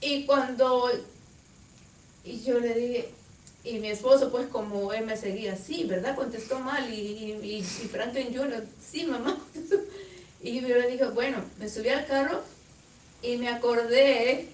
[0.00, 0.90] y cuando
[2.24, 3.08] y yo le dije,
[3.64, 6.16] y mi esposo, pues como él me seguía, sí, ¿verdad?
[6.16, 6.92] Contestó mal.
[6.92, 9.38] Y, y, y, Franklin Jr., sí, mamá.
[10.42, 12.42] Y yo le dije, bueno, me subí al carro
[13.22, 14.48] y me acordé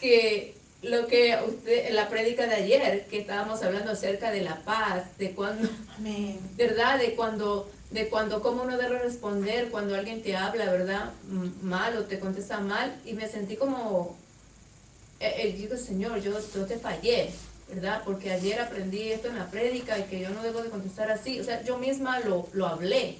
[0.00, 5.16] que lo que usted, la prédica de ayer, que estábamos hablando acerca de la paz,
[5.16, 5.68] de cuando,
[6.56, 6.98] ¿verdad?
[6.98, 11.12] De cuando, de cuando, cómo uno debe responder cuando alguien te habla, ¿verdad?
[11.62, 14.16] Mal o te contesta mal, y me sentí como,
[15.20, 17.30] eh, eh, digo, Señor, yo, yo te fallé,
[17.68, 18.02] ¿verdad?
[18.04, 21.40] Porque ayer aprendí esto en la prédica y que yo no debo de contestar así,
[21.40, 23.18] o sea, yo misma lo, lo hablé.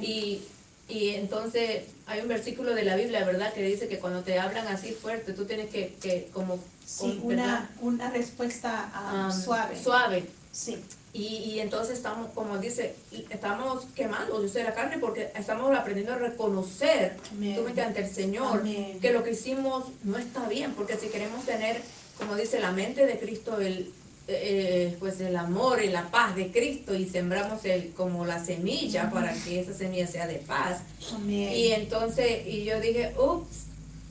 [0.00, 0.42] Y
[0.88, 3.52] y entonces hay un versículo de la Biblia, ¿verdad?
[3.52, 6.58] Que dice que cuando te hablan así fuerte, tú tienes que, que como...
[6.84, 9.82] Sí, una, una respuesta ah, suave.
[9.82, 10.24] Suave.
[10.52, 10.78] Sí.
[11.16, 12.94] Y, y entonces estamos, como dice,
[13.30, 17.58] estamos quemando yo sé, la carne porque estamos aprendiendo a reconocer, Amén.
[17.80, 18.98] ante el Señor, Amén.
[19.00, 21.80] que lo que hicimos no está bien, porque si queremos tener,
[22.18, 23.92] como dice la mente de Cristo, el
[24.28, 29.08] eh, pues el amor y la paz de Cristo y sembramos el como la semilla
[29.08, 30.80] para que esa semilla sea de paz.
[31.26, 33.66] Y entonces, y yo dije, ups,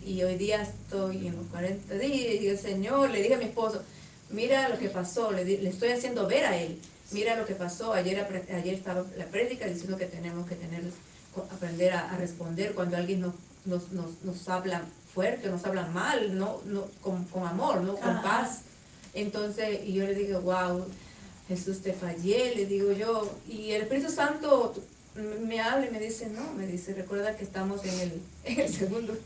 [0.05, 3.45] y hoy día estoy en los 40 días, y digo, Señor, le dije a mi
[3.45, 3.83] esposo,
[4.29, 6.79] mira lo que pasó, le, le estoy haciendo ver a él,
[7.11, 8.19] mira lo que pasó, ayer,
[8.53, 10.83] ayer estaba la prédica diciendo que tenemos que tener,
[11.51, 13.33] aprender a, a responder cuando alguien nos,
[13.65, 18.09] nos, nos, nos habla fuerte, nos habla mal, no, no, con, con amor, no con
[18.09, 18.21] Ajá.
[18.21, 18.61] paz.
[19.13, 20.85] Entonces, y yo le digo, wow,
[21.47, 24.73] Jesús te fallé, le digo yo, y el Espíritu Santo
[25.15, 28.73] me habla y me dice, no, me dice, recuerda que estamos en el, en el
[28.73, 29.17] segundo,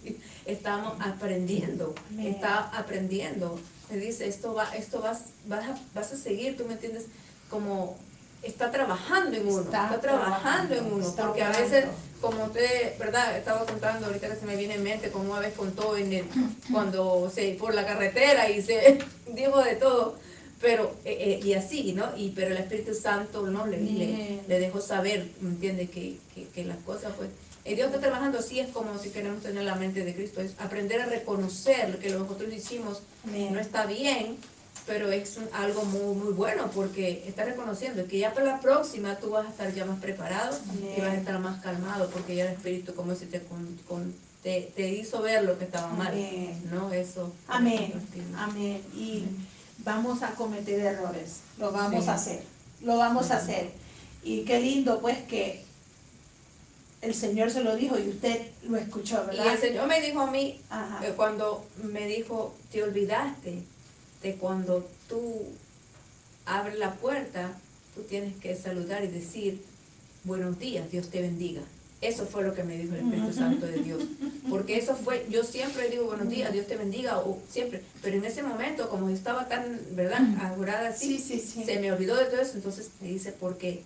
[0.45, 3.59] estamos aprendiendo, está aprendiendo.
[3.89, 7.05] Me dice, esto va, esto vas, vas, a, vas a seguir, tú me entiendes,
[7.49, 7.97] como
[8.41, 11.69] está trabajando en uno, Está está, trabajando en trabajando, uno, está porque a orando.
[11.69, 11.85] veces,
[12.21, 13.37] como usted, ¿verdad?
[13.37, 16.25] Estaba contando ahorita que se me viene en mente, como una vez contó en el,
[16.71, 18.99] cuando se, por la carretera y se
[19.33, 20.17] dijo de todo,
[20.61, 22.05] pero, eh, eh, y así, ¿no?
[22.17, 23.65] Y, pero el Espíritu Santo, ¿no?
[23.65, 25.89] Le, le, le dejó saber, ¿me entiende?
[25.89, 27.29] Que, que, que las cosas, pues,
[27.65, 30.53] y Dios está trabajando así, es como si queremos tener la mente de Cristo, es
[30.59, 34.37] aprender a reconocer que lo que nosotros hicimos no está bien,
[34.89, 39.29] pero es algo muy, muy bueno porque está reconociendo que ya para la próxima tú
[39.29, 40.95] vas a estar ya más preparado y Amén.
[40.97, 44.71] vas a estar más calmado porque ya el Espíritu, como si te, con- con- te,
[44.75, 46.11] te hizo ver lo que estaba mal.
[46.71, 46.91] ¿no?
[46.91, 47.31] Eso.
[47.47, 47.93] Amén.
[48.35, 48.81] Amén.
[48.95, 49.25] Y
[49.83, 51.41] vamos a cometer errores.
[51.59, 52.09] Lo vamos Sí.
[52.09, 52.43] a hacer.
[52.81, 53.69] Lo vamos a hacer.
[54.23, 55.63] Y qué lindo, pues, que
[57.01, 59.53] el Señor se lo dijo y usted lo escuchó, Y ¿verdad?
[59.53, 61.05] el Señor me dijo a mí, Ajá.
[61.05, 63.61] eh, cuando me dijo, te olvidaste
[64.21, 65.21] de cuando tú
[66.45, 67.51] abres la puerta,
[67.95, 69.61] tú tienes que saludar y decir,
[70.23, 71.61] buenos días, Dios te bendiga.
[72.01, 74.01] Eso fue lo que me dijo el Espíritu Santo de Dios.
[74.49, 77.81] Porque eso fue, yo siempre digo buenos días, Dios te bendiga, o siempre.
[78.01, 81.63] Pero en ese momento, como yo estaba tan, ¿verdad?, ajurada así, Sí, sí, sí.
[81.65, 82.53] se me olvidó de todo eso.
[82.55, 83.81] Entonces me dice, porque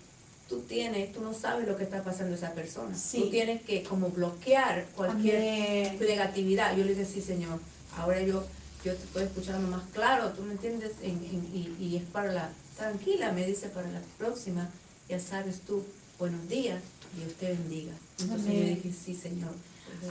[0.48, 2.96] tú tienes, tú no sabes lo que está pasando esa persona.
[3.12, 5.98] Tú tienes que como bloquear cualquier Amén.
[6.00, 6.78] negatividad.
[6.78, 7.58] Yo le dije, sí, Señor,
[7.98, 8.46] ahora yo,
[8.84, 12.32] yo te estoy escuchando más claro, tú me entiendes, En- en- y, y es para
[12.34, 14.69] la, tranquila, me dice, para la próxima,
[15.10, 15.84] ya sabes tú,
[16.19, 16.82] buenos días,
[17.17, 17.93] Dios te bendiga.
[18.19, 18.62] Entonces Amén.
[18.62, 19.52] yo dije, sí, Señor.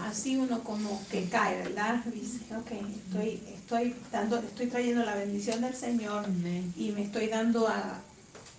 [0.01, 2.03] Así uno como que cae, ¿verdad?
[2.07, 2.71] Dice, ok,
[3.07, 6.73] estoy, estoy, dando, estoy trayendo la bendición del Señor Amén.
[6.77, 8.01] y me estoy dando a,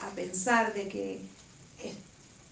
[0.02, 1.21] a pensar de que
[1.82, 1.95] es-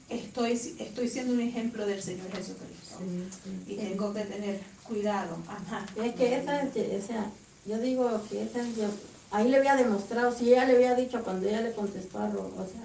[0.09, 2.97] estoy, estoy siendo un ejemplo del Señor Jesucristo.
[2.99, 3.73] Sí, sí.
[3.73, 5.37] Y tengo que tener cuidado.
[5.47, 5.85] Ajá.
[6.01, 7.29] Es que esa, o sea,
[7.65, 8.47] yo digo que
[8.77, 8.85] yo,
[9.31, 12.65] ahí le había demostrado, si ella le había dicho cuando ella le contestó, arro- o
[12.65, 12.81] sea,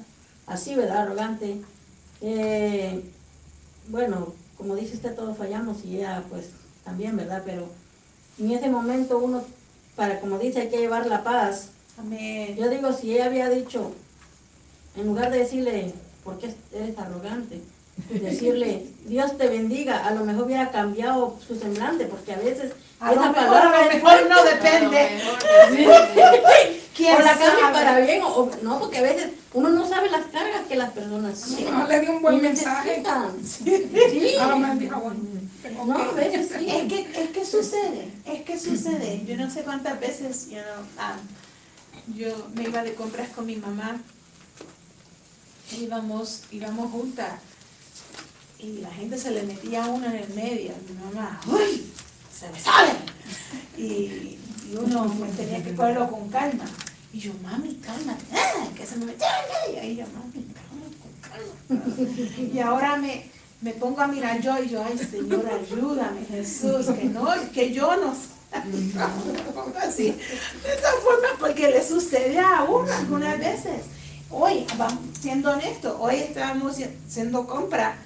[0.46, 0.98] así, ¿verdad?
[0.98, 1.60] Arrogante.
[2.20, 3.02] eh,
[3.88, 6.46] bueno, como dice usted, todos fallamos y ella, pues,
[6.84, 7.42] también, ¿verdad?
[7.44, 7.68] Pero
[8.38, 9.44] en ese momento uno,
[9.94, 11.68] para, como dice, hay que llevar la paz.
[11.98, 12.56] Amén.
[12.56, 13.92] Yo digo, si ella había dicho,
[14.96, 15.92] en lugar de decirle,
[16.24, 17.60] ¿por qué eres arrogante?
[18.10, 23.12] Decirle, Dios te bendiga, a lo mejor hubiera cambiado su semblante, porque a veces A
[23.12, 25.20] esa mejor, a lo palabra mejor no depende.
[25.70, 25.86] Sí.
[26.94, 30.10] ¿Quién o la cambia para bien, o, o- no, porque a veces uno no sabe
[30.10, 31.74] las cargas que las personas tienen.
[31.78, 33.02] No le dio un buen mensaje.
[33.44, 34.36] Sí.
[34.40, 35.14] A lo mejor
[35.86, 36.66] No, veces sí.
[36.70, 39.22] Es que, es que sucede, es que sucede.
[39.26, 41.16] Yo no sé cuántas veces, you know, ah,
[42.14, 44.00] yo me iba de compras con mi mamá,
[45.78, 47.32] íbamos, íbamos juntas,
[48.58, 51.92] y la gente se le metía a uno en el medio, mi mamá, ¡uy!
[52.34, 52.92] ¡Se me sale!
[53.76, 54.38] Y,
[54.70, 56.64] y uno tenía que cogerlo con calma.
[57.12, 58.16] Y yo, mami, calma,
[58.74, 59.92] que se me metió en el medio.
[59.92, 62.52] Y yo, mami, calma, con calma.
[62.52, 67.04] Y ahora me, me pongo a mirar yo y yo, ay Señor, ayúdame, Jesús, que
[67.04, 68.14] no, que yo no
[69.82, 73.82] así, de esa forma, porque le sucede a uno algunas veces.
[74.30, 77.96] Hoy, vamos, siendo honesto, hoy estábamos haciendo compra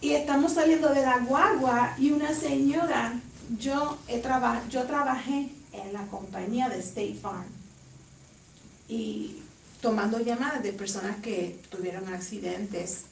[0.00, 3.20] y estamos saliendo de la guagua y una señora,
[3.58, 4.22] yo, he
[4.70, 7.46] yo trabajé en la compañía de State Farm
[8.88, 9.42] y
[9.80, 13.04] tomando llamadas de personas que tuvieron accidentes.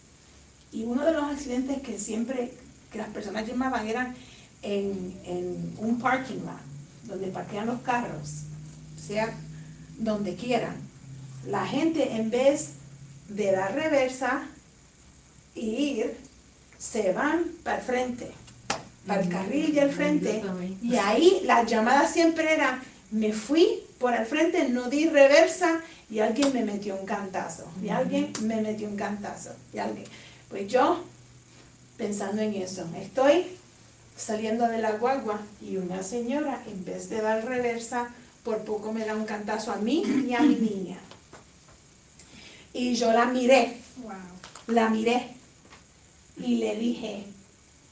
[0.72, 2.52] Y uno de los accidentes que siempre
[2.90, 4.14] que las personas llamaban eran
[4.62, 6.60] en, en un parking lot,
[7.04, 8.42] donde parquean los carros,
[8.96, 9.34] sea
[9.98, 10.76] donde quieran.
[11.46, 12.70] La gente en vez
[13.28, 14.46] de dar reversa
[15.54, 16.25] y ir,
[16.78, 18.30] se van para el frente,
[19.06, 20.40] para el carril del frente.
[20.40, 20.78] Yo también.
[20.82, 26.20] Y ahí las llamadas siempre eran, Me fui por al frente, no di reversa y
[26.20, 27.70] alguien me metió un cantazo.
[27.82, 29.50] Y alguien me metió un cantazo.
[29.72, 30.06] Y alguien.
[30.48, 31.04] Pues yo,
[31.96, 33.46] pensando en eso, estoy
[34.16, 38.08] saliendo de la guagua y una señora, en vez de dar reversa,
[38.44, 40.98] por poco me da un cantazo a mí y a mi niña.
[42.72, 43.78] Y yo la miré,
[44.68, 45.35] la miré
[46.36, 47.24] y le dije,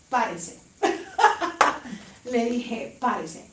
[0.09, 0.59] párese.
[2.31, 3.45] le dije, párese.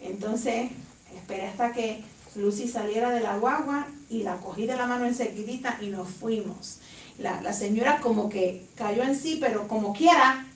[0.00, 0.70] Entonces,
[1.14, 2.04] esperé hasta que
[2.34, 6.78] Lucy saliera de la guagua y la cogí de la mano enseguidita y nos fuimos.
[7.18, 10.46] La, la señora como que cayó en sí, pero como quiera,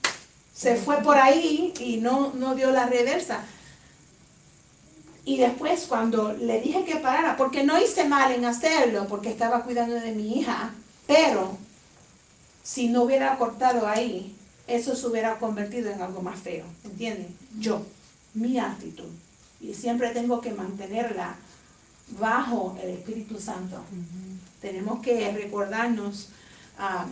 [0.53, 3.43] se fue por ahí y no, no dio la reversa.
[5.23, 9.63] Y después cuando le dije que parara, porque no hice mal en hacerlo, porque estaba
[9.63, 10.73] cuidando de mi hija,
[11.05, 11.57] pero
[12.63, 14.35] si no hubiera cortado ahí,
[14.67, 17.35] eso se hubiera convertido en algo más feo, ¿entienden?
[17.59, 17.85] Yo,
[18.33, 19.09] mi actitud.
[19.59, 21.35] Y siempre tengo que mantenerla
[22.19, 23.81] bajo el Espíritu Santo.
[24.61, 26.29] Tenemos que recordarnos
[26.77, 27.05] ah,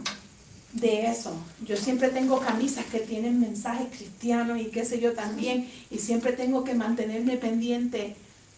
[0.74, 1.36] de eso.
[1.66, 6.34] Yo siempre tengo camisas que tienen mensajes cristianos y qué sé yo también, y siempre
[6.34, 8.16] tengo que mantenerme pendiente.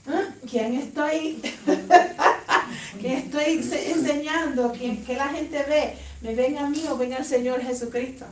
[0.07, 0.29] ¿Ah?
[0.49, 1.41] ¿Quién estoy?
[2.99, 4.73] ¿Quién estoy enseñando?
[4.77, 5.95] ¿Quién, que la gente ve?
[6.21, 8.25] ¿Me ven a mí o ven al Señor Jesucristo?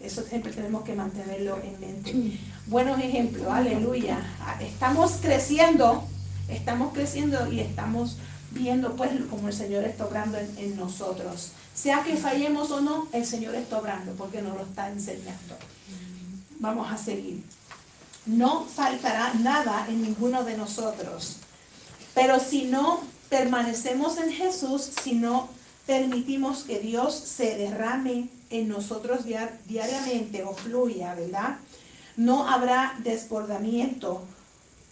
[0.00, 2.38] Eso siempre tenemos que mantenerlo en mente.
[2.66, 4.18] Buenos ejemplos, aleluya.
[4.60, 6.04] Estamos creciendo,
[6.48, 8.16] estamos creciendo y estamos
[8.50, 11.52] viendo pues como el Señor está obrando en nosotros.
[11.74, 15.56] Sea que fallemos o no, el Señor está obrando porque nos lo está enseñando.
[16.58, 17.42] Vamos a seguir.
[18.24, 21.36] No faltará nada en ninguno de nosotros.
[22.14, 25.48] Pero si no permanecemos en Jesús, si no
[25.86, 29.24] permitimos que Dios se derrame en nosotros
[29.66, 31.58] diariamente o fluya, ¿verdad?
[32.16, 34.22] No habrá desbordamiento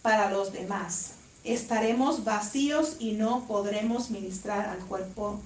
[0.01, 1.11] para los demás.
[1.43, 5.39] Estaremos vacíos y no podremos ministrar al cuerpo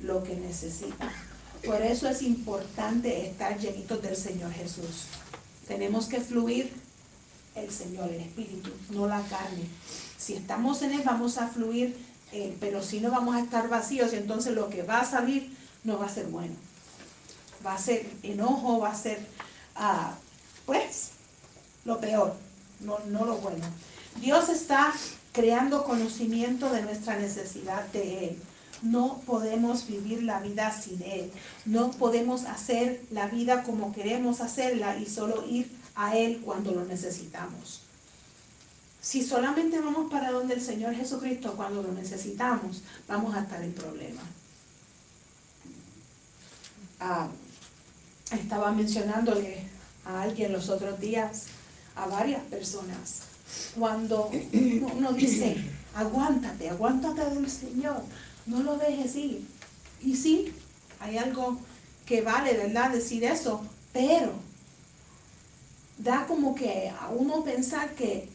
[0.00, 1.12] lo que necesita.
[1.64, 5.06] Por eso es importante estar llenitos del Señor Jesús.
[5.66, 6.72] Tenemos que fluir
[7.54, 9.66] el Señor, el Espíritu, no la carne.
[10.18, 11.96] Si estamos en Él, vamos a fluir,
[12.32, 15.98] eh, pero si no vamos a estar vacíos, entonces lo que va a salir no
[15.98, 16.54] va a ser bueno.
[17.64, 19.18] Va a ser enojo, va a ser,
[19.74, 20.14] ah,
[20.66, 21.10] pues,
[21.84, 22.34] lo peor,
[22.80, 23.64] no, no lo bueno.
[24.20, 24.92] Dios está
[25.32, 28.42] creando conocimiento de nuestra necesidad de Él
[28.82, 31.30] no podemos vivir la vida sin Él.
[31.64, 36.84] No podemos hacer la vida como queremos hacerla y solo ir a Él cuando lo
[36.84, 37.82] necesitamos.
[39.06, 43.72] Si solamente vamos para donde el Señor Jesucristo cuando lo necesitamos, vamos a estar en
[43.72, 44.20] problema.
[46.98, 47.28] Ah,
[48.32, 49.62] estaba mencionándole
[50.04, 51.44] a alguien los otros días,
[51.94, 53.20] a varias personas,
[53.78, 54.28] cuando
[54.96, 55.56] uno dice,
[55.94, 58.02] aguántate, aguántate del Señor,
[58.46, 59.46] no lo dejes ir.
[60.02, 60.52] Y sí,
[60.98, 61.60] hay algo
[62.06, 62.90] que vale, ¿verdad?
[62.90, 64.32] Decir eso, pero
[65.96, 68.34] da como que a uno pensar que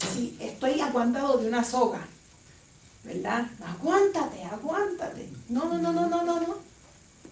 [0.00, 2.00] si estoy aguantado de una soga,
[3.04, 3.46] ¿verdad?
[3.64, 5.28] Aguántate, aguántate.
[5.48, 6.56] No, no, no, no, no, no, no.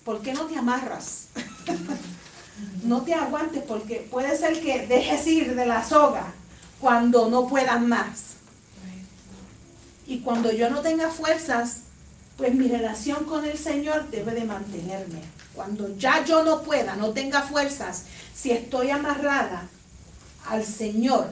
[0.05, 1.29] ¿Por qué no te amarras?
[2.85, 6.33] no te aguantes porque puede ser que dejes ir de la soga
[6.81, 8.29] cuando no puedan más.
[10.07, 11.81] Y cuando yo no tenga fuerzas,
[12.39, 15.21] pues mi relación con el Señor debe de mantenerme.
[15.55, 18.05] Cuando ya yo no pueda, no tenga fuerzas,
[18.35, 19.69] si estoy amarrada
[20.47, 21.31] al Señor,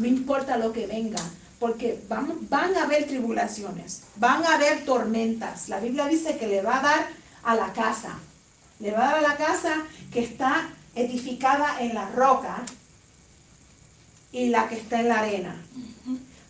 [0.00, 1.20] no importa lo que venga,
[1.58, 5.68] porque van, van a haber tribulaciones, van a haber tormentas.
[5.68, 7.08] La Biblia dice que le va a dar
[7.42, 8.18] a la casa,
[8.78, 12.64] le va a dar a la casa que está edificada en la roca
[14.32, 15.54] y la que está en la arena.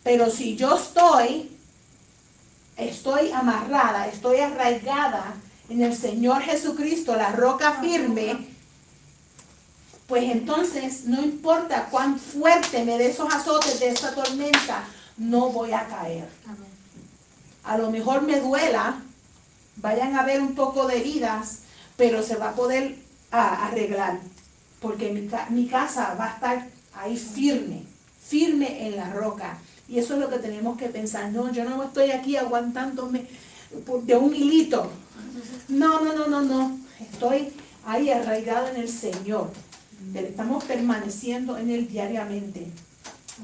[0.03, 1.51] Pero si yo estoy,
[2.77, 5.35] estoy amarrada, estoy arraigada
[5.69, 8.47] en el Señor Jesucristo, la roca firme,
[10.11, 14.83] pues entonces no importa cuán fuerte me dé esos azotes de esa tormenta,
[15.15, 16.27] no voy a caer.
[17.63, 18.97] A lo mejor me duela,
[19.77, 21.59] vayan a ver un poco de heridas,
[21.95, 22.97] pero se va a poder
[23.31, 24.19] arreglar,
[24.81, 27.83] porque mi, mi casa va a estar ahí firme,
[28.21, 29.59] firme en la roca.
[29.87, 31.31] Y eso es lo que tenemos que pensar.
[31.31, 33.27] No, yo no estoy aquí aguantándome
[34.03, 34.91] de un hilito.
[35.69, 36.79] No, no, no, no, no.
[36.99, 37.53] Estoy
[37.85, 39.49] ahí arraigado en el Señor.
[40.13, 42.67] Estamos permaneciendo en Él diariamente.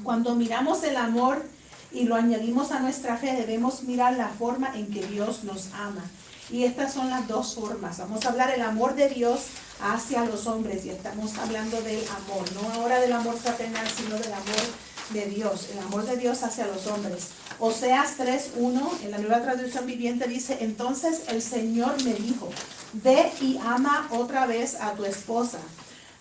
[0.02, 1.44] Cuando miramos el amor
[1.92, 6.04] y lo añadimos a nuestra fe, debemos mirar la forma en que Dios nos ama.
[6.50, 7.98] Y estas son las dos formas.
[7.98, 9.46] Vamos a hablar el amor de Dios
[9.80, 14.32] hacia los hombres y estamos hablando del amor, no ahora del amor fraternal, sino del
[14.32, 14.62] amor
[15.10, 17.28] de Dios, el amor de Dios hacia los hombres.
[17.58, 22.48] Oseas 3.1 en la nueva traducción viviente dice, entonces el Señor me dijo,
[22.92, 25.58] ve y ama otra vez a tu esposa,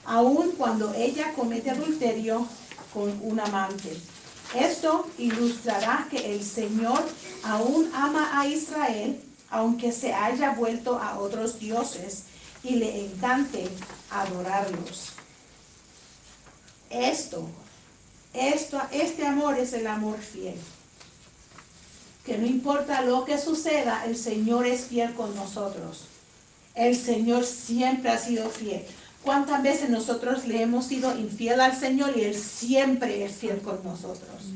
[0.08, 2.48] aun cuando ella comete adulterio
[2.94, 3.96] con un amante.
[4.56, 7.04] Esto ilustrará que el Señor
[7.44, 12.24] aún ama a Israel, aunque se haya vuelto a otros dioses
[12.64, 13.68] y le encante
[14.10, 15.10] adorarlos.
[16.90, 17.50] Esto,
[18.34, 20.56] esto, este amor es el amor fiel.
[22.26, 26.06] Que no importa lo que suceda, el Señor es fiel con nosotros.
[26.76, 28.86] El Señor siempre ha sido fiel.
[29.28, 33.84] ¿Cuántas veces nosotros le hemos sido infiel al Señor y Él siempre es fiel con
[33.84, 34.54] nosotros?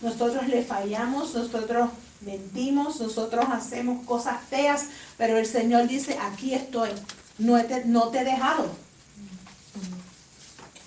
[0.00, 1.90] Nosotros le fallamos, nosotros
[2.22, 4.86] mentimos, nosotros hacemos cosas feas,
[5.18, 6.88] pero el Señor dice, aquí estoy,
[7.36, 8.74] no te, he dejado.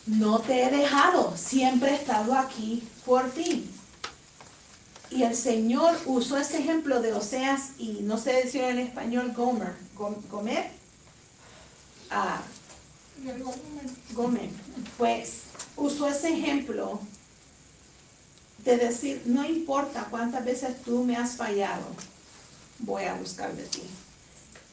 [0.08, 3.70] No te he dejado, siempre he estado aquí por ti.
[5.12, 9.76] Y el Señor usó ese ejemplo de Oseas y no sé decir en español Gomer,
[10.32, 10.72] Gomer,
[12.10, 12.42] ah,
[14.14, 14.50] Gomer,
[14.98, 15.42] pues
[15.76, 17.00] usó ese ejemplo
[18.64, 21.86] de decir, no importa cuántas veces tú me has fallado,
[22.80, 23.84] voy a buscar de ti.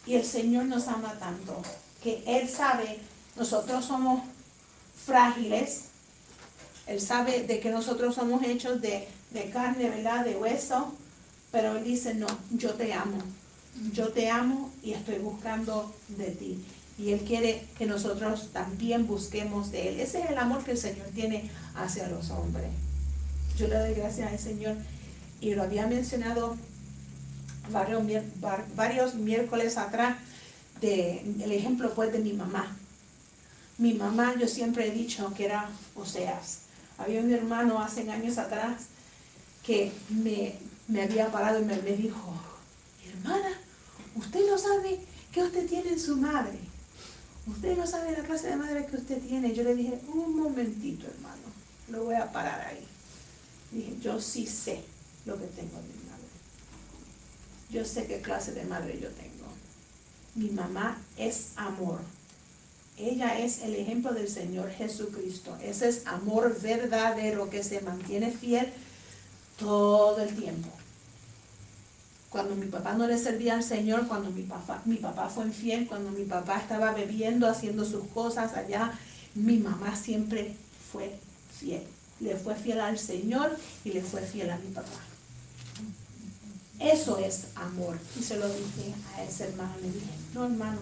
[0.07, 1.63] Y el Señor nos ama tanto
[2.03, 3.01] que Él sabe,
[3.37, 4.23] nosotros somos
[5.05, 5.83] frágiles,
[6.87, 10.25] Él sabe de que nosotros somos hechos de, de carne, ¿verdad?
[10.25, 10.95] De hueso,
[11.51, 13.19] pero Él dice, no, yo te amo,
[13.93, 16.65] yo te amo y estoy buscando de ti.
[16.99, 20.01] Y Él quiere que nosotros también busquemos de Él.
[20.01, 22.71] Ese es el amor que el Señor tiene hacia los hombres.
[23.59, 24.77] Yo le doy gracias al Señor
[25.41, 26.57] y lo había mencionado
[27.71, 30.17] varios, miércoles atrás
[30.81, 32.77] el ejemplo pues de mi mamá.
[33.79, 36.61] Mi mamá yo siempre he dicho que era Oseas.
[36.99, 38.85] Había un hermano hace años atrás
[39.63, 40.55] que me,
[41.03, 42.35] había parado y me, me dijo,
[43.07, 43.51] hermana,
[44.15, 45.01] usted no sabe
[45.33, 46.59] qué usted tiene en su madre.
[47.47, 49.55] Usted no sabe la clase de madre que usted tiene.
[49.55, 51.43] Yo le dije, un momentito, hermano,
[51.89, 52.85] lo voy a parar ahí.
[53.71, 54.83] Dije, yo sí sé
[55.25, 56.27] lo que tengo en mi madre.
[57.71, 59.47] Yo sé qué clase de madre yo tengo.
[60.35, 62.01] Mi mamá es amor.
[62.99, 65.57] Ella es el ejemplo del Señor Jesucristo.
[65.63, 68.73] Ese es amor verdadero que se mantiene fiel
[69.59, 70.69] todo el tiempo.
[72.37, 75.87] Cuando mi papá no le servía al Señor, cuando mi papá, mi papá fue infiel,
[75.87, 78.93] cuando mi papá estaba bebiendo, haciendo sus cosas allá,
[79.35, 80.55] mi mamá siempre
[80.93, 81.19] fue
[81.59, 81.83] fiel
[82.21, 85.01] le fue fiel al Señor y le fue fiel a mi papá.
[86.79, 87.99] Eso es amor.
[88.19, 89.75] Y se lo dije a ese hermano.
[89.83, 90.79] Le dije, no hermano,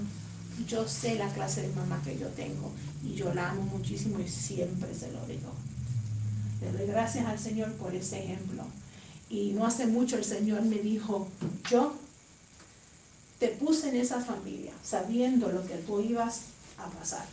[0.68, 4.28] yo sé la clase de mamá que yo tengo y yo la amo muchísimo y
[4.28, 5.52] siempre se lo digo.
[6.60, 8.64] Le doy gracias al Señor por ese ejemplo.
[9.34, 11.26] Y no hace mucho el Señor me dijo,
[11.70, 11.94] yo
[13.40, 16.42] te puse en esa familia sabiendo lo que tú ibas
[16.78, 17.26] a pasar,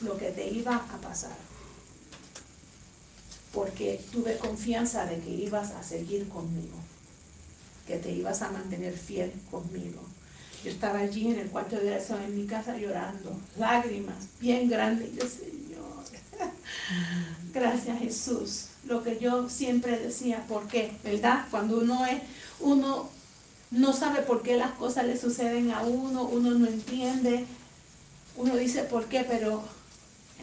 [0.00, 1.36] lo que te iba a pasar
[3.54, 6.74] porque tuve confianza de que ibas a seguir conmigo,
[7.86, 10.02] que te ibas a mantener fiel conmigo.
[10.64, 15.14] Yo estaba allí en el cuarto de oración en mi casa llorando, lágrimas bien grandes.
[15.14, 16.04] Yo, Señor,
[17.54, 18.66] gracias Jesús.
[18.86, 20.92] Lo que yo siempre decía, ¿por qué?
[21.02, 21.46] ¿Verdad?
[21.50, 22.20] Cuando uno es,
[22.60, 23.08] uno
[23.70, 27.46] no sabe por qué las cosas le suceden a uno, uno no entiende,
[28.36, 29.62] uno dice por qué, pero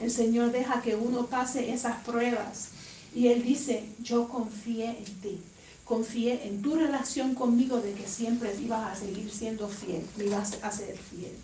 [0.01, 2.69] el Señor deja que uno pase esas pruebas
[3.13, 5.39] y él dice, yo confié en ti,
[5.85, 10.71] confié en tu relación conmigo de que siempre ibas a seguir siendo fiel, ibas a
[10.71, 11.35] ser fiel.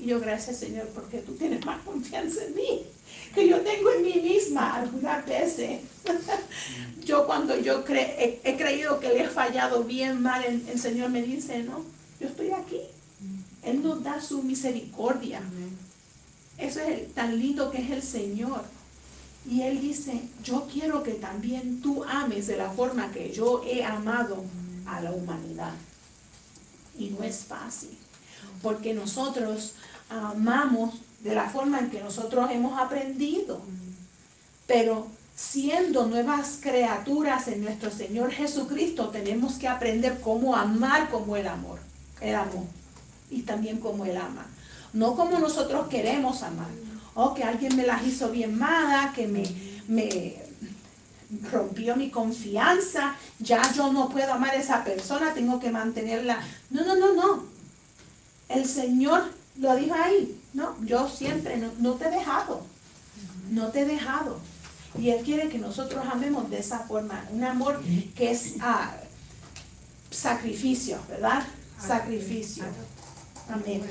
[0.00, 2.82] Y yo gracias Señor porque tú tienes más confianza en mí
[3.34, 5.80] que yo tengo en mí misma algunas veces.
[7.04, 11.62] yo cuando yo he, creído que le he fallado bien mal, el, Señor me dice,
[11.62, 11.84] no,
[12.18, 12.80] yo estoy aquí.
[13.62, 15.42] Él nos da su misericordia.
[16.58, 18.62] Eso es tan lindo que es el Señor.
[19.48, 23.84] Y él dice, yo quiero que también tú ames de la forma que yo he
[23.84, 24.44] amado
[24.86, 25.72] a la humanidad.
[26.98, 27.96] Y no es fácil,
[28.62, 29.74] porque nosotros
[30.10, 33.60] amamos de la forma en que nosotros hemos aprendido.
[34.66, 41.48] Pero siendo nuevas criaturas en nuestro Señor Jesucristo, tenemos que aprender cómo amar como el
[41.48, 41.78] amor,
[42.20, 42.64] el amor,
[43.30, 44.46] y también como Él ama.
[44.92, 46.68] No como nosotros queremos amar,
[47.14, 49.44] o que alguien me las hizo bien mala, que me,
[49.88, 50.36] me
[51.50, 56.40] rompió mi confianza, ya yo no puedo amar a esa persona, tengo que mantenerla.
[56.70, 57.44] No, no, no, no.
[58.48, 62.62] El Señor lo dijo ahí, no, yo siempre no, no te he dejado,
[63.50, 64.38] no te he dejado.
[64.98, 67.24] Y Él quiere que nosotros amemos de esa forma.
[67.30, 67.80] Un amor
[68.16, 68.92] que es ah,
[70.10, 71.44] sacrificio, ¿verdad?
[71.80, 72.64] Sacrificio.
[73.48, 73.82] Amén.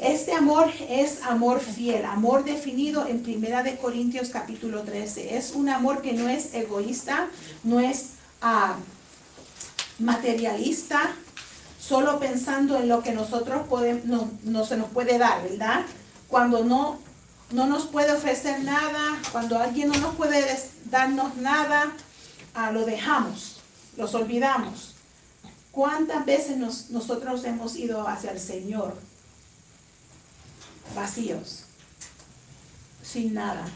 [0.00, 5.36] Este amor es amor fiel, amor definido en Primera de Corintios capítulo 13.
[5.36, 7.28] Es un amor que no es egoísta,
[7.62, 8.76] no es ah,
[9.98, 11.14] materialista,
[11.90, 15.80] solo pensando en lo que nosotros podemos, no, no se nos puede dar, ¿verdad?
[16.28, 16.98] Cuando no,
[17.50, 20.46] no nos puede ofrecer nada, cuando alguien no nos puede
[20.84, 21.90] darnos nada,
[22.54, 23.56] ah, lo dejamos,
[23.96, 24.94] los olvidamos.
[25.72, 28.94] ¿Cuántas veces nos- nosotros hemos ido hacia el Señor
[30.94, 31.64] vacíos,
[33.02, 33.66] sin nada?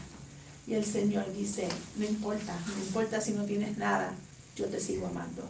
[0.67, 4.13] Y el Señor dice, no importa, no importa si no tienes nada,
[4.55, 5.43] yo te sigo amando.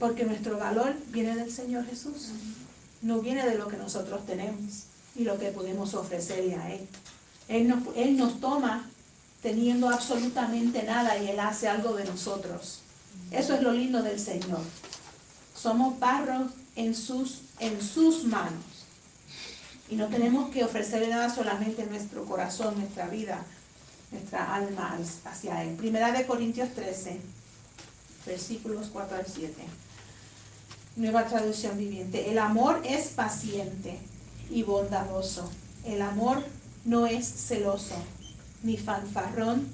[0.00, 2.30] Porque nuestro valor viene del Señor Jesús,
[3.02, 4.84] no viene de lo que nosotros tenemos
[5.14, 6.88] y lo que podemos ofrecerle a Él.
[7.48, 8.88] Él nos, toma
[9.42, 12.80] teniendo absolutamente nada y Él hace algo de nosotros.
[13.30, 14.60] Eso es lo lindo del Señor.
[15.54, 18.64] Somos barro en sus, en sus manos.
[19.90, 23.44] Y no tenemos que ofrecerle nada solamente nuestro corazón, nuestra vida,
[24.12, 24.96] nuestra alma
[25.26, 25.74] hacia Él.
[25.74, 27.20] Primera de Corintios 13,
[28.24, 29.52] versículos 4 al 7.
[30.96, 32.30] Nueva traducción viviente.
[32.30, 33.98] El amor es paciente
[34.50, 35.50] y bondadoso.
[35.84, 36.42] El amor
[36.84, 37.94] no es celoso,
[38.62, 39.66] ni fanfarrón,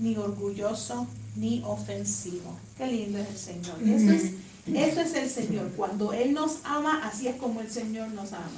[0.00, 1.06] ni orgulloso,
[1.36, 2.56] ni ofensivo.
[2.76, 3.82] Qué lindo es el Señor.
[3.82, 4.32] Eso es,
[4.66, 5.70] eso es el Señor.
[5.76, 8.48] Cuando Él nos ama, así es como el Señor nos ama.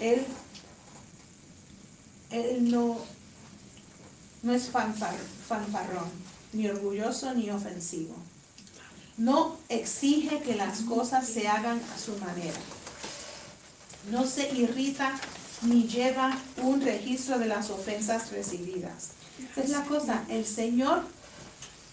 [0.00, 0.24] Él,
[2.30, 2.98] él no,
[4.42, 5.14] no es fanfar,
[5.46, 6.08] fanfarrón,
[6.52, 8.14] ni orgulloso, ni ofensivo.
[9.16, 12.58] No exige que las cosas se hagan a su manera.
[14.10, 15.14] No se irrita
[15.62, 19.10] ni lleva un registro de las ofensas recibidas.
[19.52, 21.02] Esa es la cosa, el Señor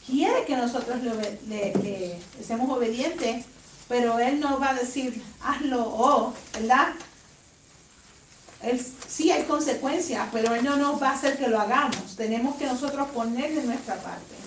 [0.05, 3.45] quiere que nosotros le, seamos obedientes,
[3.87, 6.89] pero Él no va a decir, hazlo o, ¿verdad?
[8.61, 12.15] Él, sí hay consecuencias, pero Él no nos va a hacer que lo hagamos.
[12.15, 14.38] Tenemos que nosotros poner de nuestra parte.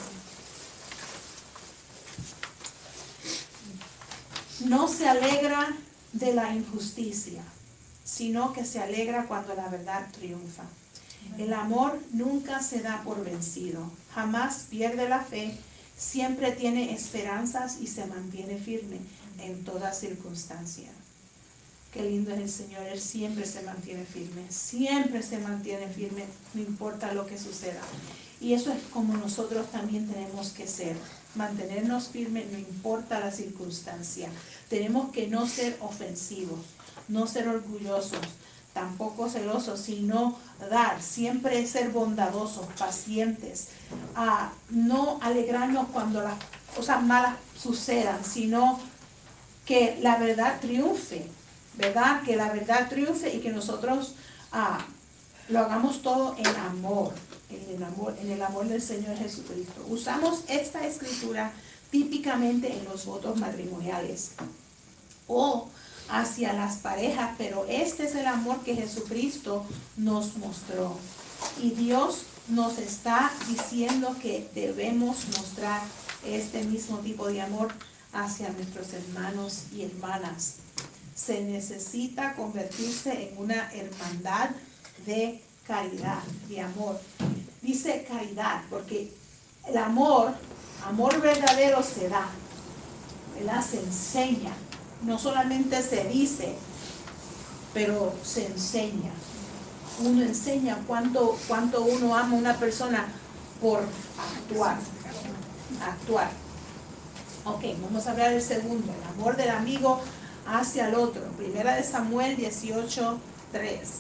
[4.64, 5.74] No se alegra
[6.12, 7.42] de la injusticia,
[8.04, 10.64] sino que se alegra cuando la verdad triunfa.
[11.38, 15.56] El amor nunca se da por vencido, jamás pierde la fe,
[15.96, 18.98] siempre tiene esperanzas y se mantiene firme
[19.40, 20.90] en toda circunstancia.
[21.92, 26.62] Qué lindo es el Señor, Él siempre se mantiene firme, siempre se mantiene firme, no
[26.62, 27.82] importa lo que suceda.
[28.40, 30.96] Y eso es como nosotros también tenemos que ser,
[31.34, 34.28] mantenernos firmes, no importa la circunstancia.
[34.68, 36.60] Tenemos que no ser ofensivos,
[37.08, 38.20] no ser orgullosos,
[38.72, 40.38] tampoco celosos, sino
[40.70, 43.68] dar, siempre ser bondadosos, pacientes,
[44.14, 46.36] a no alegrarnos cuando las
[46.74, 48.80] cosas malas sucedan, sino
[49.66, 51.26] que la verdad triunfe,
[51.74, 52.22] ¿verdad?
[52.22, 54.14] Que la verdad triunfe y que nosotros
[54.52, 54.78] ah,
[55.48, 57.12] lo hagamos todo en amor,
[57.54, 59.84] en el amor, en el amor del Señor Jesucristo.
[59.88, 61.52] Usamos esta escritura
[61.90, 64.32] típicamente en los votos matrimoniales
[65.26, 65.68] o
[66.08, 69.64] hacia las parejas, pero este es el amor que Jesucristo
[69.96, 70.96] nos mostró.
[71.60, 75.82] Y Dios nos está diciendo que debemos mostrar
[76.24, 77.72] este mismo tipo de amor
[78.12, 80.56] hacia nuestros hermanos y hermanas.
[81.14, 84.50] Se necesita convertirse en una hermandad
[85.06, 87.00] de caridad, de amor.
[87.62, 89.12] Dice caridad, porque
[89.68, 90.34] el amor,
[90.84, 92.28] amor verdadero se da.
[93.68, 94.52] Se enseña,
[95.02, 96.54] no solamente se dice,
[97.74, 99.10] pero se enseña.
[100.00, 103.06] Uno enseña cuánto, cuánto uno ama a una persona
[103.60, 103.80] por
[104.36, 104.76] actuar,
[105.84, 106.30] actuar.
[107.44, 110.00] Ok, vamos a hablar del segundo, el amor del amigo
[110.46, 111.22] hacia el otro.
[111.36, 113.18] Primera de Samuel 18,
[113.50, 113.90] 3.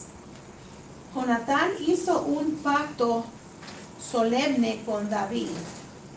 [1.14, 3.24] Jonatán hizo un pacto
[4.10, 5.48] solemne con David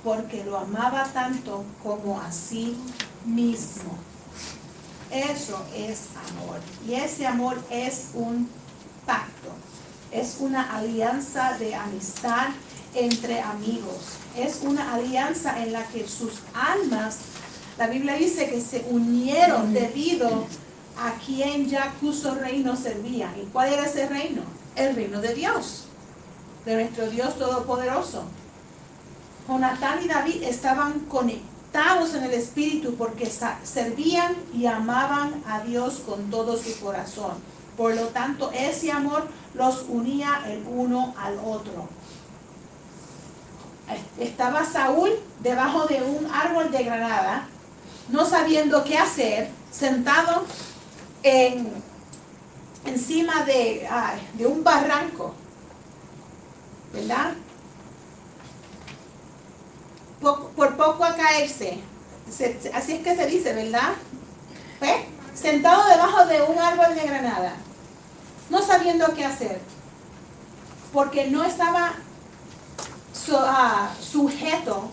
[0.04, 2.78] porque lo amaba tanto como a sí
[3.26, 3.98] mismo.
[5.12, 6.60] Eso es amor.
[6.88, 8.50] Y ese amor es un
[9.06, 9.50] pacto.
[10.12, 12.50] Es una alianza de amistad
[12.94, 14.18] entre amigos.
[14.38, 17.18] Es una alianza en la que sus almas,
[17.78, 20.46] la Biblia dice que se unieron debido
[20.98, 23.34] a quien ya cuyo reino servía.
[23.42, 24.42] ¿Y cuál era ese reino?
[24.76, 25.85] El reino de Dios,
[26.66, 28.24] de nuestro Dios Todopoderoso.
[29.48, 33.32] Jonatán y David estaban conectados en el Espíritu porque
[33.64, 37.34] servían y amaban a Dios con todo su corazón.
[37.78, 41.88] Por lo tanto, ese amor los unía el uno al otro.
[44.20, 45.12] estaba Saúl
[45.42, 47.48] debajo de un árbol de granada,
[48.10, 50.46] no sabiendo qué hacer, sentado
[51.22, 51.70] en,
[52.86, 55.36] encima de un barranco,
[56.96, 57.34] ¿verdad?
[60.22, 61.80] por poco a caerse.
[62.74, 63.94] así es que se dice, ¿verdad?
[64.82, 65.06] ¿Ve?
[65.36, 67.54] Sentado debajo de un árbol de granada,
[68.50, 69.60] no sabiendo qué hacer,
[70.92, 71.94] porque no estaba
[73.34, 74.90] Ah, sujeto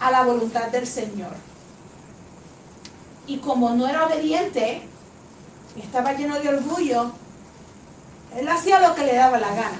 [0.00, 1.32] a la voluntad del Señor.
[3.26, 4.82] Y como no era obediente,
[5.76, 7.12] estaba lleno de orgullo,
[8.36, 9.78] él hacía lo que le daba la gana.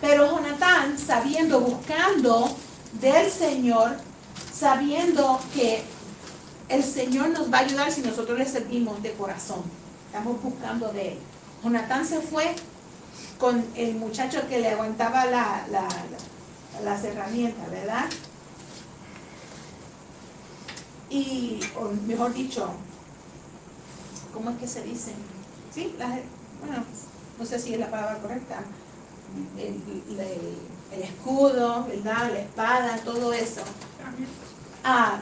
[0.00, 2.56] Pero Jonatán, sabiendo, buscando
[3.00, 3.96] del Señor,
[4.52, 5.82] sabiendo que
[6.68, 9.62] el Señor nos va a ayudar si nosotros le servimos de corazón.
[10.06, 11.18] Estamos buscando de él.
[11.62, 12.54] Jonatán se fue
[13.38, 15.64] con el muchacho que le aguantaba la,
[16.82, 18.06] las herramientas, ¿verdad?
[21.10, 22.70] Y, o mejor dicho,
[24.32, 25.12] ¿cómo es que se dice?
[25.74, 26.84] Sí, bueno,
[27.42, 28.60] no sé si es la palabra correcta.
[29.58, 32.30] El, escudo, ¿verdad?
[32.32, 33.62] La espada, todo eso.
[34.84, 35.18] Ah,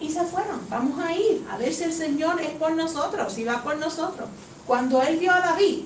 [0.00, 3.44] y se fueron, vamos a ir a ver si el Señor es por nosotros, si
[3.44, 4.26] va por nosotros.
[4.66, 5.84] Cuando él vio a David,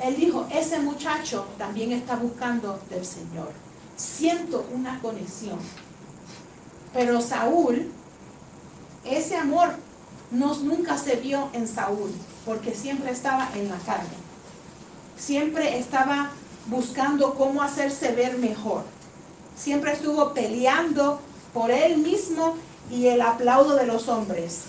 [0.00, 3.52] él dijo, ese muchacho también está buscando del Señor.
[3.96, 5.58] Siento una conexión.
[6.92, 7.90] Pero Saúl,
[9.04, 9.70] ese amor
[10.30, 12.12] no, nunca se vio en Saúl,
[12.44, 14.16] porque siempre estaba en la carne.
[15.16, 16.30] Siempre estaba
[16.66, 18.84] buscando cómo hacerse ver mejor.
[19.56, 21.20] Siempre estuvo peleando
[21.52, 22.56] por él mismo
[22.90, 24.62] y el aplauso de los hombres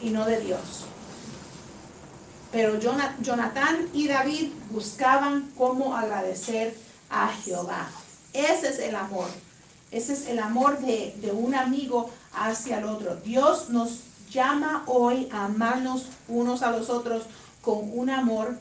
[0.00, 0.84] y no de Dios.
[2.50, 6.74] Pero Jonatán y David buscaban cómo agradecer
[7.10, 7.88] a Jehová.
[8.32, 9.28] Ese es el amor.
[9.90, 13.16] Ese es el amor de, un amigo hacia el otro.
[13.16, 14.00] Dios nos
[14.30, 17.24] llama hoy a amarnos unos a los otros
[17.62, 18.58] con un amor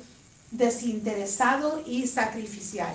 [0.51, 2.93] desinteresado y sacrificial.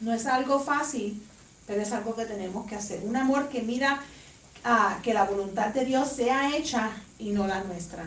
[0.00, 1.22] No es algo fácil,
[1.66, 3.00] pero es algo que tenemos que hacer.
[3.04, 4.02] Un amor que mira
[4.64, 8.04] a que la voluntad de Dios sea hecha y no la nuestra.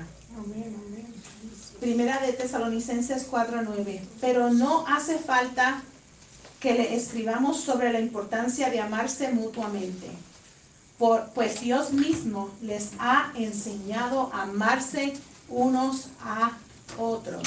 [1.80, 4.02] Primera de Tesalonicenses 4:9.
[4.20, 5.82] Pero no hace falta
[6.60, 10.08] que le escribamos sobre la importancia de amarse mutuamente.
[11.00, 15.14] Por, pues Dios mismo les ha enseñado a amarse
[15.47, 16.52] unos a
[16.97, 17.41] otros.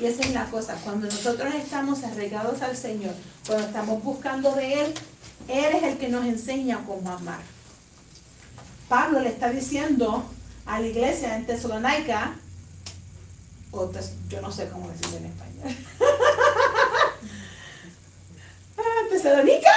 [0.00, 3.14] Y esa es la cosa, cuando nosotros estamos arraigados al Señor,
[3.46, 4.94] cuando estamos buscando de Él,
[5.48, 7.40] Él es el que nos enseña cómo amar.
[8.88, 10.24] Pablo le está diciendo
[10.66, 12.36] a la iglesia en Tesalónica,
[13.70, 13.90] o
[14.28, 15.76] yo no sé cómo decirlo en español.
[18.84, 19.70] Ah, ¿Tesalónica?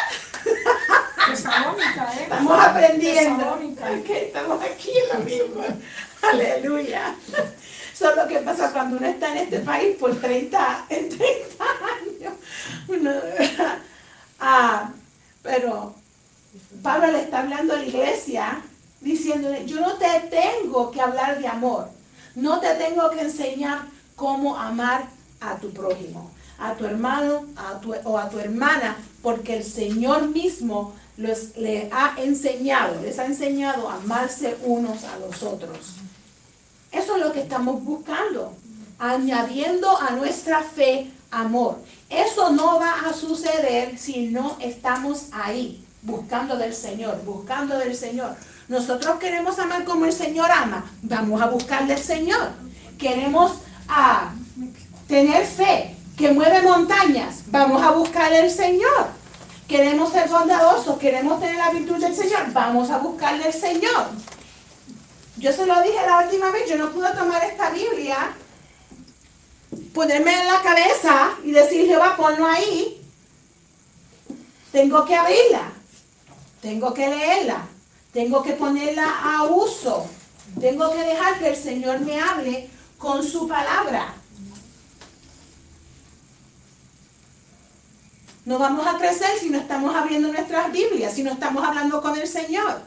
[1.43, 2.23] ¿Eh?
[2.23, 3.59] Estamos aprendiendo.
[4.07, 5.63] estamos aquí en la misma.
[6.31, 7.15] Aleluya.
[7.93, 11.65] Eso lo que pasa cuando uno está en este país por 30, 30
[11.99, 12.33] años.
[14.39, 14.89] ah,
[15.41, 15.95] pero
[16.81, 18.61] Pablo le está hablando a la iglesia
[19.01, 21.89] diciéndole, yo no te tengo que hablar de amor,
[22.35, 23.81] no te tengo que enseñar
[24.15, 25.05] cómo amar
[25.39, 30.29] a tu prójimo, a tu hermano a tu, o a tu hermana, porque el Señor
[30.29, 35.95] mismo les, le ha enseñado, les ha enseñado a amarse unos a los otros.
[36.91, 38.53] Eso es lo que estamos buscando,
[38.99, 41.79] añadiendo a nuestra fe amor.
[42.09, 48.35] Eso no va a suceder si no estamos ahí, buscando del Señor, buscando del Señor.
[48.67, 50.85] Nosotros queremos amar como el Señor ama.
[51.01, 52.51] Vamos a buscarle al Señor.
[52.97, 54.33] Queremos ah,
[55.07, 57.43] tener fe que mueve montañas.
[57.47, 59.14] Vamos a buscarle al Señor.
[59.67, 60.97] Queremos ser bondadosos.
[60.97, 62.51] Queremos tener la virtud del Señor.
[62.53, 64.07] Vamos a buscarle al Señor.
[65.37, 66.69] Yo se lo dije la última vez.
[66.69, 68.35] Yo no pude tomar esta Biblia,
[69.93, 73.01] ponerme en la cabeza y decir, Jehová, ponlo ahí.
[74.71, 75.71] Tengo que abrirla.
[76.61, 77.67] Tengo que leerla.
[78.13, 80.07] Tengo que ponerla a uso.
[80.59, 84.13] Tengo que dejar que el Señor me hable con su palabra.
[88.45, 92.17] No vamos a crecer si no estamos abriendo nuestras Biblias, si no estamos hablando con
[92.17, 92.81] el Señor.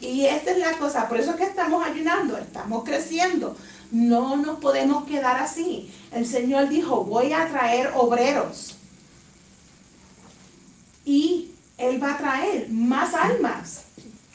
[0.00, 3.56] Y esta es la cosa, por eso es que estamos ayunando, estamos creciendo.
[3.90, 5.92] No nos podemos quedar así.
[6.12, 8.76] El Señor dijo, voy a traer obreros.
[11.04, 13.82] Y Él va a traer más almas.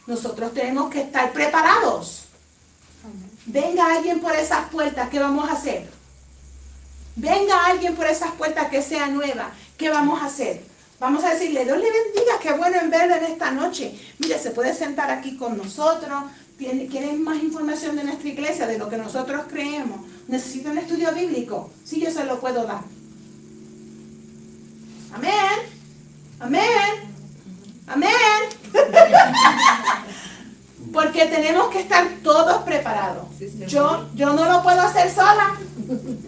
[0.06, 2.26] Nosotros tenemos que estar preparados.
[3.46, 6.02] Venga alguien por esas puertas, ¿qué vamos a hacer?
[7.16, 9.52] venga alguien por esas puertas que sea nueva,
[9.82, 10.62] ¿qué vamos a hacer?
[11.00, 14.00] Vamos a decirle, Dios le bendiga, qué bueno en verle en esta noche.
[14.20, 16.24] Mire, se puede sentar aquí con nosotros.
[16.60, 20.00] ¿Quieren más información de nuestra iglesia, de lo que nosotros creemos?
[20.28, 21.72] ¿Necesita un estudio bíblico?
[21.84, 22.84] Sí, yo se lo puedo dar.
[25.14, 25.32] Amén.
[26.40, 26.62] Amén.
[27.88, 28.12] Amén.
[30.94, 33.26] Porque tenemos que estar todos preparados.
[33.68, 35.58] Yo, yo no lo puedo hacer sola.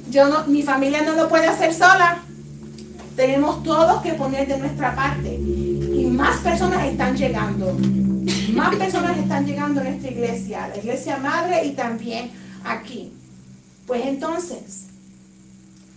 [0.09, 2.23] Yo no, mi familia no lo puede hacer sola.
[3.15, 5.35] Tenemos todos que poner de nuestra parte.
[5.35, 7.77] Y más personas están llegando.
[8.53, 12.31] Más personas están llegando a nuestra iglesia, la iglesia madre y también
[12.63, 13.11] aquí.
[13.85, 14.85] Pues entonces,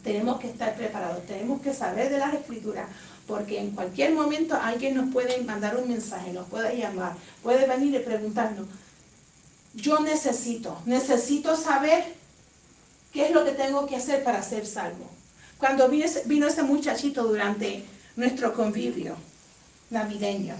[0.02, 2.86] tenemos que estar preparados, tenemos que saber de las escrituras,
[3.26, 7.94] porque en cualquier momento alguien nos puede mandar un mensaje, nos puede llamar, puede venir
[7.94, 8.66] y preguntarnos,
[9.74, 12.04] yo necesito, necesito saber
[13.12, 15.15] qué es lo que tengo que hacer para ser salvo.
[15.58, 17.84] Cuando vino ese muchachito durante
[18.16, 19.16] nuestro convivio
[19.90, 20.54] navideño,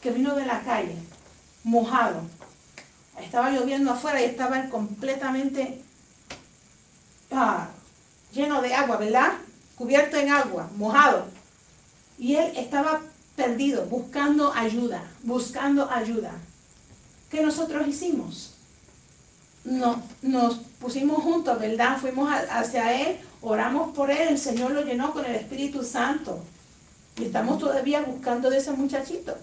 [0.00, 0.96] que vino de la calle,
[1.64, 2.22] mojado,
[3.20, 5.82] estaba lloviendo afuera y estaba completamente
[7.30, 7.68] ah,
[8.32, 9.32] lleno de agua, ¿verdad?
[9.76, 11.26] Cubierto en agua, mojado.
[12.18, 13.00] Y él estaba
[13.36, 16.32] perdido, buscando ayuda, buscando ayuda.
[17.30, 18.54] ¿Qué nosotros hicimos?
[19.64, 21.98] No, nos pusimos juntos, ¿verdad?
[21.98, 26.42] Fuimos hacia él, oramos por él, el Señor lo llenó con el Espíritu Santo.
[27.18, 29.36] Y estamos todavía buscando de ese muchachito.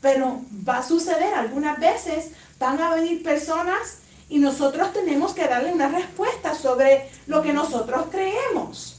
[0.00, 5.72] Pero va a suceder, algunas veces van a venir personas y nosotros tenemos que darle
[5.72, 8.96] una respuesta sobre lo que nosotros creemos.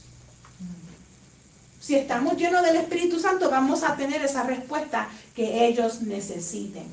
[1.80, 6.84] Si estamos llenos del Espíritu Santo, vamos a tener esa respuesta que ellos necesiten.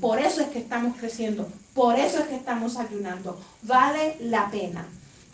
[0.00, 3.40] Por eso es que estamos creciendo, por eso es que estamos ayunando.
[3.62, 4.86] Vale la pena.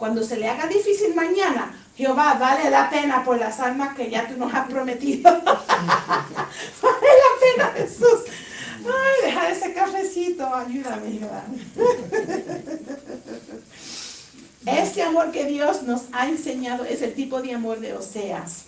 [0.02, 4.26] Cuando se le haga difícil mañana, Jehová, vale la pena por las almas que ya
[4.26, 5.30] tú nos has prometido.
[5.44, 5.60] vale
[6.82, 8.24] la pena, Jesús.
[8.84, 11.44] Ay, deja ese cafecito, ayúdame, Jehová.
[14.66, 18.64] Este amor que Dios nos ha enseñado es el tipo de amor de Oseas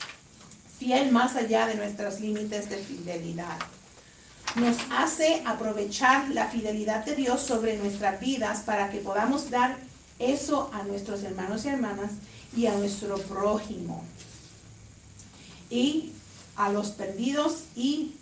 [0.78, 3.58] fiel más allá de nuestros límites de fidelidad.
[4.54, 9.76] Nos hace aprovechar la fidelidad de Dios sobre nuestras vidas para que podamos dar
[10.18, 12.12] eso a nuestros hermanos y hermanas
[12.56, 14.04] y a nuestro prójimo.
[15.70, 16.12] Y
[16.56, 18.14] a los perdidos y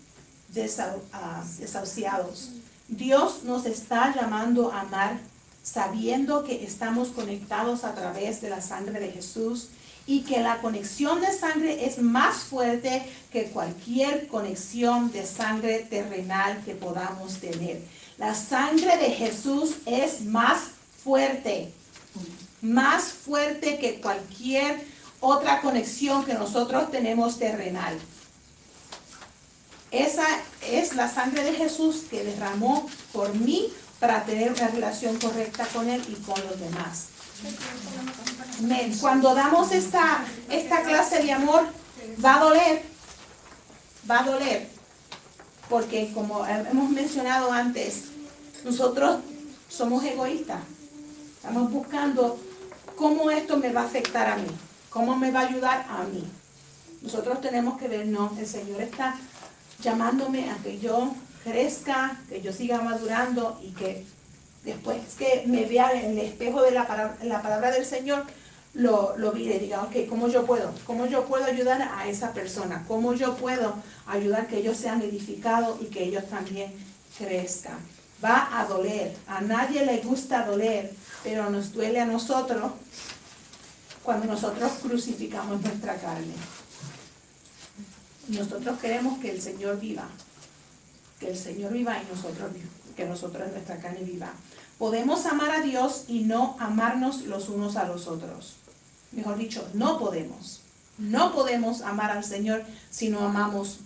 [1.13, 2.51] ah, desahuciados.
[2.89, 5.19] Dios nos está llamando a amar
[5.63, 9.69] sabiendo que estamos conectados a través de la sangre de Jesús
[10.07, 16.61] y que la conexión de sangre es más fuerte que cualquier conexión de sangre terrenal
[16.65, 17.81] que podamos tener.
[18.19, 20.63] La sangre de Jesús es más
[21.03, 21.73] fuerte,
[22.61, 24.87] más fuerte que cualquier
[25.21, 27.99] otra conexión que nosotros tenemos terrenal.
[29.91, 30.27] Esa
[30.63, 33.69] es la sangre de Jesús que derramó por mí
[34.01, 37.09] para tener una relación correcta con Él y con los demás.
[39.01, 41.67] Cuando damos esta, esta clase de amor,
[42.25, 42.83] va a doler,
[44.11, 44.69] va a doler,
[45.69, 48.05] porque como hemos mencionado antes,
[48.65, 49.21] nosotros
[49.69, 50.61] somos egoístas,
[51.43, 52.39] estamos buscando
[52.95, 54.47] cómo esto me va a afectar a mí,
[54.91, 56.25] cómo me va a ayudar a mí.
[57.03, 59.17] Nosotros tenemos que ver, no, el Señor está
[59.83, 61.13] llamándome a que yo
[61.43, 64.07] crezca, que yo siga madurando y que
[64.65, 68.25] después que me vea en el espejo de la, palabra, del Señor,
[68.75, 70.73] lo, lo y diga, ok, ¿cómo yo puedo?
[70.87, 72.85] ¿Cómo yo puedo ayudar a esa persona?
[72.87, 73.75] ¿Cómo yo puedo
[74.07, 76.73] ayudar que ellos sean edificados y que ellos también
[77.19, 77.81] crezcan?
[78.25, 79.17] Va a doler.
[79.27, 80.93] A nadie le gusta doler,
[81.25, 82.73] pero nos duele a nosotros
[84.03, 86.35] cuando nosotros crucificamos nuestra carne.
[88.29, 90.07] Nosotros queremos que el Señor viva,
[91.19, 92.51] que el Señor viva y nosotros
[92.97, 94.33] que nosotros nuestra carne viva.
[94.79, 98.57] Podemos amar a Dios y no amarnos los unos a los otros.
[99.13, 100.61] Mejor dicho, no podemos.
[100.99, 103.79] No podemos amar al Señor si no amamos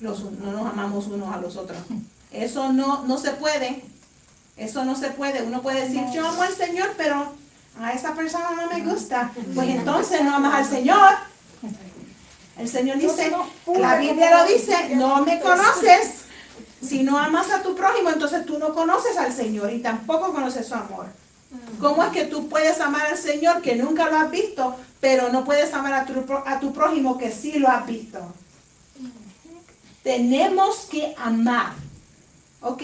[0.00, 1.78] los, no nos amamos unos a los otros.
[2.32, 3.84] Eso no, no se puede.
[4.56, 5.42] Eso no se puede.
[5.42, 7.32] Uno puede decir, yo amo al Señor, pero
[7.80, 9.30] a esa persona no me gusta.
[9.54, 11.14] Pues entonces no amas al Señor.
[12.58, 13.32] El Señor dice,
[13.78, 16.24] la Biblia lo dice, no me conoces
[16.82, 20.66] si no amas a tu prójimo, entonces tú no conoces al Señor y tampoco conoces
[20.66, 21.06] su amor.
[21.80, 25.44] ¿Cómo es que tú puedes amar al Señor que nunca lo has visto, pero no
[25.44, 28.18] puedes amar a tu, a tu prójimo que sí lo has visto?
[30.02, 31.72] Tenemos que amar.
[32.60, 32.82] Ok,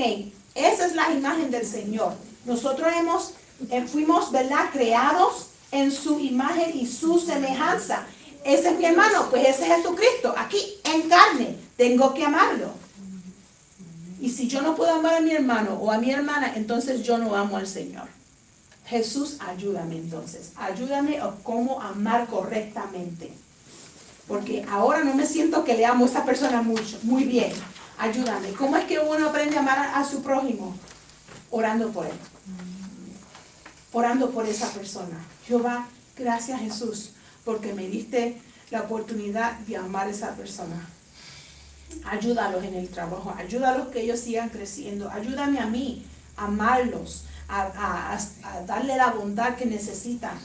[0.55, 2.15] esa es la imagen del Señor.
[2.45, 3.35] Nosotros hemos,
[3.71, 4.71] eh, fuimos, ¿verdad?
[4.73, 8.07] Creados en su imagen y su semejanza.
[8.45, 11.57] Ese es mi hermano, pues ese es Jesucristo, aquí en carne.
[11.77, 12.71] Tengo que amarlo.
[14.21, 17.19] Y si yo no puedo amar a mi hermano o a mi hermana, entonces yo
[17.19, 18.07] no amo al Señor.
[18.87, 20.53] Jesús, ayúdame entonces.
[20.57, 23.33] Ayúdame a cómo amar correctamente.
[24.29, 27.53] Porque ahora no me siento que le amo a esa persona mucho, muy bien.
[27.99, 28.53] Ayúdame.
[28.53, 30.75] ¿Cómo es que uno aprende a amar a su prójimo?
[31.51, 32.13] Orando por él.
[33.93, 35.17] Orando por esa persona.
[35.47, 35.87] Jehová,
[36.17, 37.11] gracias Jesús,
[37.45, 38.41] porque me diste
[38.71, 40.89] la oportunidad de amar a esa persona.
[42.05, 45.09] Ayúdalos en el trabajo, ayúdalos que ellos sigan creciendo.
[45.11, 46.05] Ayúdame a mí
[46.37, 48.19] a amarlos, a, a-
[48.57, 50.37] a darle la bondad que necesitan.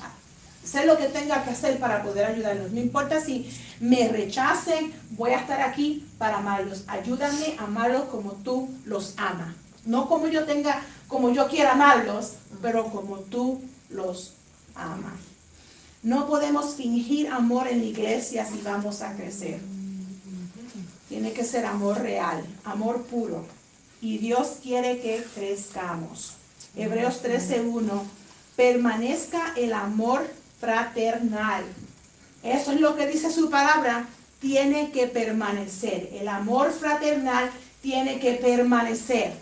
[0.69, 2.71] Sé lo que tenga que hacer para poder ayudarlos.
[2.71, 3.49] No importa si
[3.79, 6.83] me rechacen, voy a estar aquí para amarlos.
[6.87, 9.55] Ayúdame a amarlos como tú los amas.
[9.85, 14.33] No como yo tenga, como yo quiera amarlos, pero como tú los
[14.75, 15.15] amas.
[16.03, 19.59] No podemos fingir amor en la iglesia si vamos a crecer.
[21.07, 23.43] Tiene que ser amor real, amor puro.
[24.01, 26.33] Y Dios quiere que crezcamos.
[26.75, 28.03] Hebreos 13:1.
[28.55, 30.29] Permanezca el amor
[30.59, 31.63] fraternal.
[32.43, 34.07] Eso es lo que dice su palabra.
[34.39, 36.09] Tiene que permanecer.
[36.13, 37.49] El amor fraternal
[37.81, 39.33] tiene que permanecer.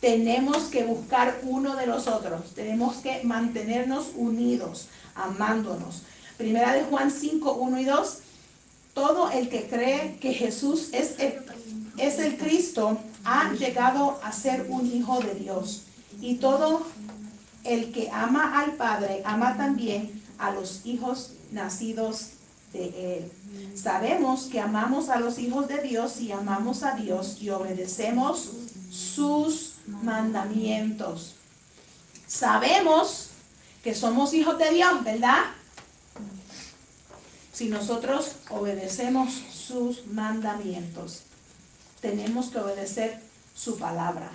[0.00, 2.54] Tenemos que buscar uno de los otros.
[2.54, 6.02] Tenemos que mantenernos unidos, amándonos.
[6.36, 8.18] Primera de Juan 5, 1 y 2.
[8.94, 11.34] Todo el que cree que Jesús es el,
[11.98, 15.82] es el Cristo ha llegado a ser un hijo de Dios.
[16.20, 16.86] Y todo
[17.64, 22.30] el que ama al Padre ama también a los hijos nacidos
[22.72, 23.32] de Él.
[23.76, 28.50] Sabemos que amamos a los hijos de Dios y amamos a Dios y obedecemos
[28.90, 31.34] sus mandamientos.
[32.26, 33.28] Sabemos
[33.82, 35.44] que somos hijos de Dios, ¿verdad?
[37.52, 41.22] Si nosotros obedecemos sus mandamientos,
[42.00, 43.20] tenemos que obedecer
[43.54, 44.30] su palabra.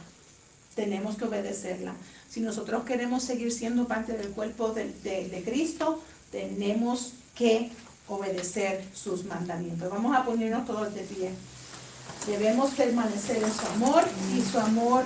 [0.76, 1.94] Tenemos que obedecerla.
[2.32, 6.02] Si nosotros queremos seguir siendo parte del cuerpo de, de- de Cristo,
[6.32, 7.72] tenemos que
[8.08, 9.90] obedecer sus mandamientos.
[9.90, 11.32] Vamos a ponernos todos de pie.
[12.28, 14.04] Debemos permanecer en su amor
[14.38, 15.04] y su amor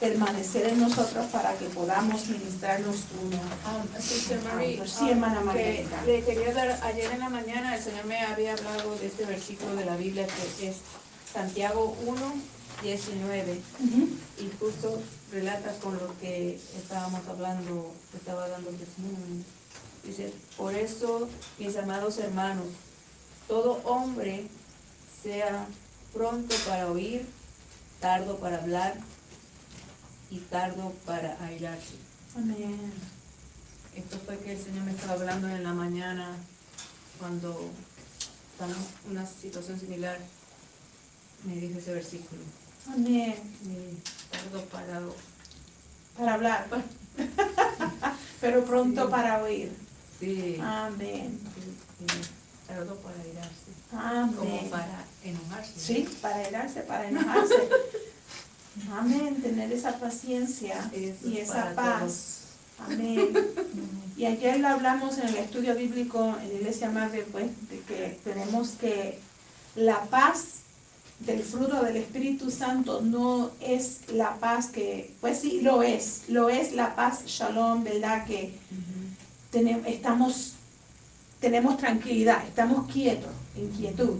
[0.00, 5.86] permanecer en nosotros para que podamos ministrarnos uno Um, Sister Marie, Sí, hermana um, que
[6.06, 9.74] le quería dar, ayer en la mañana el Señor me había hablado de este versículo
[9.76, 10.26] de la Biblia
[10.58, 10.76] que es
[11.34, 12.14] Santiago 1,
[12.80, 14.08] 19 Ujú.
[14.38, 19.44] y justo relata con lo que estábamos hablando, estaba dando el testimonio.
[20.04, 21.28] Dice, por eso,
[21.58, 22.66] mis amados hermanos,
[23.48, 24.46] todo hombre
[25.24, 25.66] sea
[26.12, 27.26] pronto para oír,
[28.00, 28.94] tardo para hablar
[30.30, 31.94] y tardo para airarse.
[32.36, 32.92] Amén.
[33.96, 36.36] Esto fue que el Señor me estaba hablando en la mañana
[37.18, 37.70] cuando
[38.52, 40.20] estaba en una situación similar.
[41.44, 42.42] Me dijo ese versículo.
[42.92, 43.34] Amén.
[43.64, 45.00] Y tardo para
[46.18, 46.66] Para hablar,
[48.40, 49.10] pero pronto Sí.
[49.10, 49.72] para oír.
[50.20, 51.38] sí, Amén.
[52.66, 54.68] tardo para irarse, como Amén.
[54.70, 55.72] para enojarse.
[55.78, 57.68] Sí, para helarse, para enojarse.
[58.92, 62.38] Amén, tener esa paciencia Eso y es esa paz.
[62.78, 63.30] Amén.
[64.16, 68.20] Y ayer lo hablamos en el estudio bíblico en la Iglesia Madre, pues, de que
[68.22, 69.18] tenemos que
[69.74, 70.60] la paz
[71.26, 76.48] del fruto del Espíritu Santo no es la paz que, pues sí, lo es, lo
[76.48, 78.26] es la paz shalom, ¿verdad?
[78.26, 78.54] Que
[79.50, 80.52] tenemos, estamos,
[81.40, 84.18] tenemos tranquilidad, estamos quietos, en quietud.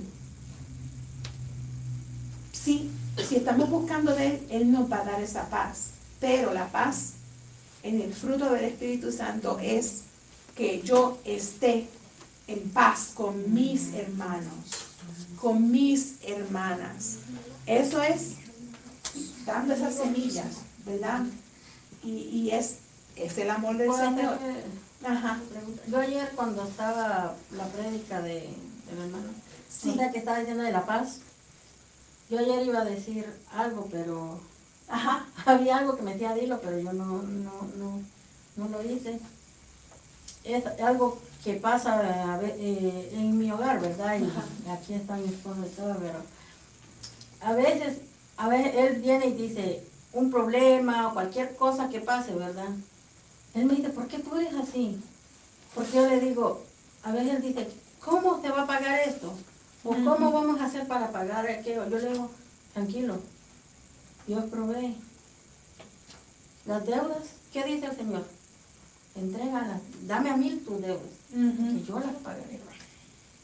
[2.52, 2.90] Sí,
[3.28, 5.90] si estamos buscando de Él, Él nos va a dar esa paz.
[6.20, 7.12] Pero la paz
[7.82, 10.02] en el fruto del Espíritu Santo es
[10.54, 11.86] que yo esté
[12.46, 14.93] en paz con mis hermanos,
[15.44, 17.16] con mis hermanas.
[17.66, 18.36] Eso es
[19.44, 20.46] dando esas semillas,
[20.86, 21.20] ¿verdad?
[22.02, 22.76] Y, y es,
[23.14, 24.38] es el amor del ¿Puedo Señor.
[25.06, 25.38] Ajá.
[25.86, 28.40] Yo ayer cuando estaba la prédica de,
[28.86, 29.28] del hermano,
[29.68, 29.90] Sí.
[29.90, 31.18] o sea, que estaba diciendo de la paz,
[32.30, 34.40] yo ayer iba a decir algo, pero
[34.88, 35.26] Ajá.
[35.44, 38.00] había algo que me decía dilo, pero yo no, no, no,
[38.56, 39.20] no lo hice.
[40.42, 44.18] Es algo que pasa eh, en mi hogar, ¿verdad?
[44.18, 46.18] Y aquí está mi esposo y todo, pero
[47.42, 47.98] a veces,
[48.38, 49.84] a veces él viene y dice
[50.14, 52.70] un problema o cualquier cosa que pase, ¿verdad?
[53.54, 54.98] Él me dice, ¿por qué tú eres así?
[55.74, 56.64] Porque yo le digo,
[57.02, 57.68] a veces él dice,
[58.02, 59.34] ¿cómo se va a pagar esto?
[59.84, 61.86] ¿O cómo vamos a hacer para pagar aquello?
[61.90, 62.30] Yo le digo,
[62.72, 63.18] tranquilo,
[64.26, 64.96] Dios provee.
[66.64, 68.24] Las deudas, ¿qué dice el Señor?
[69.16, 72.60] Entrégala, dame a mí tus deudas, que yo las pagaré.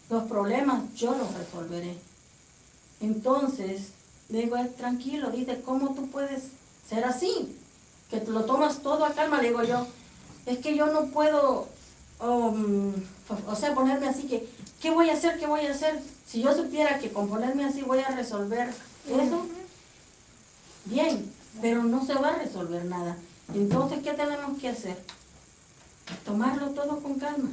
[0.08, 1.96] Los problemas yo los resolveré.
[3.00, 3.88] Entonces,
[4.28, 6.42] le digo, "Eh, tranquilo, dice, ¿cómo tú puedes
[6.88, 7.56] ser así?
[8.10, 9.86] Que te lo tomas todo a calma, le digo yo,
[10.46, 11.68] es que yo no puedo,
[12.20, 12.92] um,
[13.46, 14.48] o sea, ponerme así que,
[14.80, 15.38] ¿qué voy a hacer?
[15.38, 16.00] ¿Qué voy a hacer?
[16.26, 18.68] Si yo supiera que con ponerme así voy a resolver
[19.08, 19.46] eso,
[20.84, 23.16] bien, pero no se va a resolver nada.
[23.54, 24.96] Entonces, ¿qué tenemos que hacer?
[26.24, 27.50] Tomarlo todo con calma.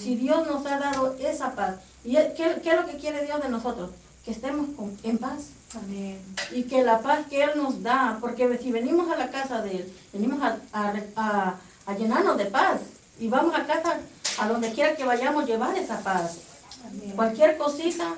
[0.00, 3.42] Si Dios nos ha dado esa paz, ¿y qué, qué es lo que quiere Dios
[3.42, 3.90] de nosotros?
[4.24, 6.18] Que estemos con- en paz Amén.
[6.52, 9.76] y que la paz que Él nos da, porque si venimos a la casa de
[9.78, 11.54] Él, venimos a, a- a-
[11.86, 12.80] a llenarnos de paz
[13.18, 13.98] y vamos a casa,
[14.38, 16.38] a donde quiera que vayamos, llevar esa paz.
[16.86, 17.12] Amén.
[17.16, 18.14] Cualquier cosita,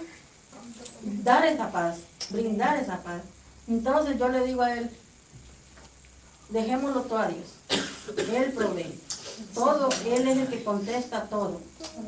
[1.02, 1.98] dar esa paz,
[2.30, 3.22] brindar esa paz.
[3.66, 4.90] Entonces yo le digo a Él,
[6.50, 7.46] dejémoslo todo a Dios.
[8.32, 9.00] Él provee.
[9.54, 11.60] Todo, Él es el que contesta todo.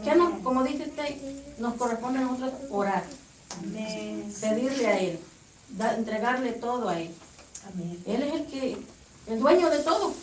[0.04, 1.16] ¿Qué nos, como dice usted,
[1.58, 3.04] nos corresponde a nosotros orar,
[4.40, 5.18] pedirle a Él,
[5.96, 7.10] entregarle todo a Él.
[8.06, 8.78] Él es el que,
[9.26, 10.14] el dueño de todo.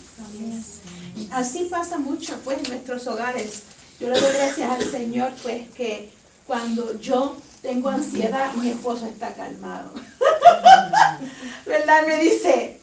[1.31, 3.63] Así pasa mucho pues en nuestros hogares.
[3.99, 6.11] Yo le doy gracias al Señor pues que
[6.47, 9.91] cuando yo tengo ansiedad, mi esposo está calmado.
[11.65, 12.05] ¿Verdad?
[12.07, 12.79] Me dice,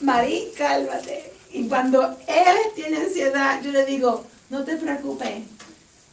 [0.00, 1.37] Marí, cálmate.
[1.52, 5.42] Y cuando él tiene ansiedad, yo le digo, no te preocupes,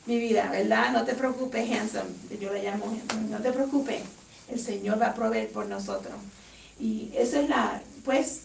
[0.06, 0.92] mi vida, ¿verdad?
[0.92, 2.08] No te preocupes, Hanson.
[2.40, 3.32] Yo le llamo Hanson.
[3.32, 4.02] No te preocupes.
[4.50, 6.14] El Señor va a proveer por nosotros.
[6.80, 8.42] Y esa es la, pues,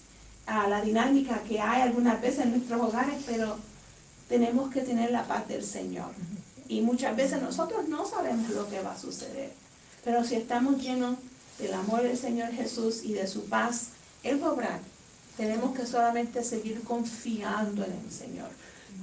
[0.47, 3.57] a la dinámica que hay algunas veces en nuestros hogares, pero
[4.29, 6.11] tenemos que tener la paz del Señor.
[6.69, 9.53] Y muchas veces nosotros no sabemos lo que va a suceder.
[10.05, 11.17] Pero si estamos llenos
[11.59, 13.89] del amor del Señor Jesús y de su paz,
[14.23, 14.81] Él va a obrar.
[15.37, 18.49] Tenemos que solamente seguir confiando en el Señor,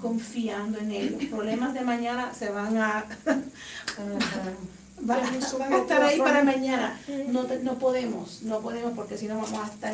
[0.02, 1.18] confiando en Él.
[1.20, 3.06] Los problemas de mañana se van a,
[5.02, 7.00] van a, van a estar ahí para mañana.
[7.28, 9.94] No, no podemos, no podemos porque si no vamos a estar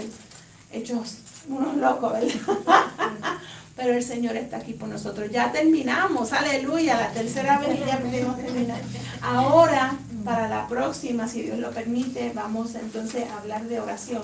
[0.71, 1.17] hechos
[1.47, 2.31] unos locos, ¿verdad?
[3.75, 5.29] Pero el Señor está aquí por nosotros.
[5.31, 8.79] Ya terminamos, aleluya, la tercera vez ya pudimos terminar.
[9.21, 14.21] Ahora, para la próxima, si Dios lo permite, vamos entonces a hablar de oración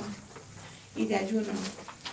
[0.96, 1.52] y de ayuno.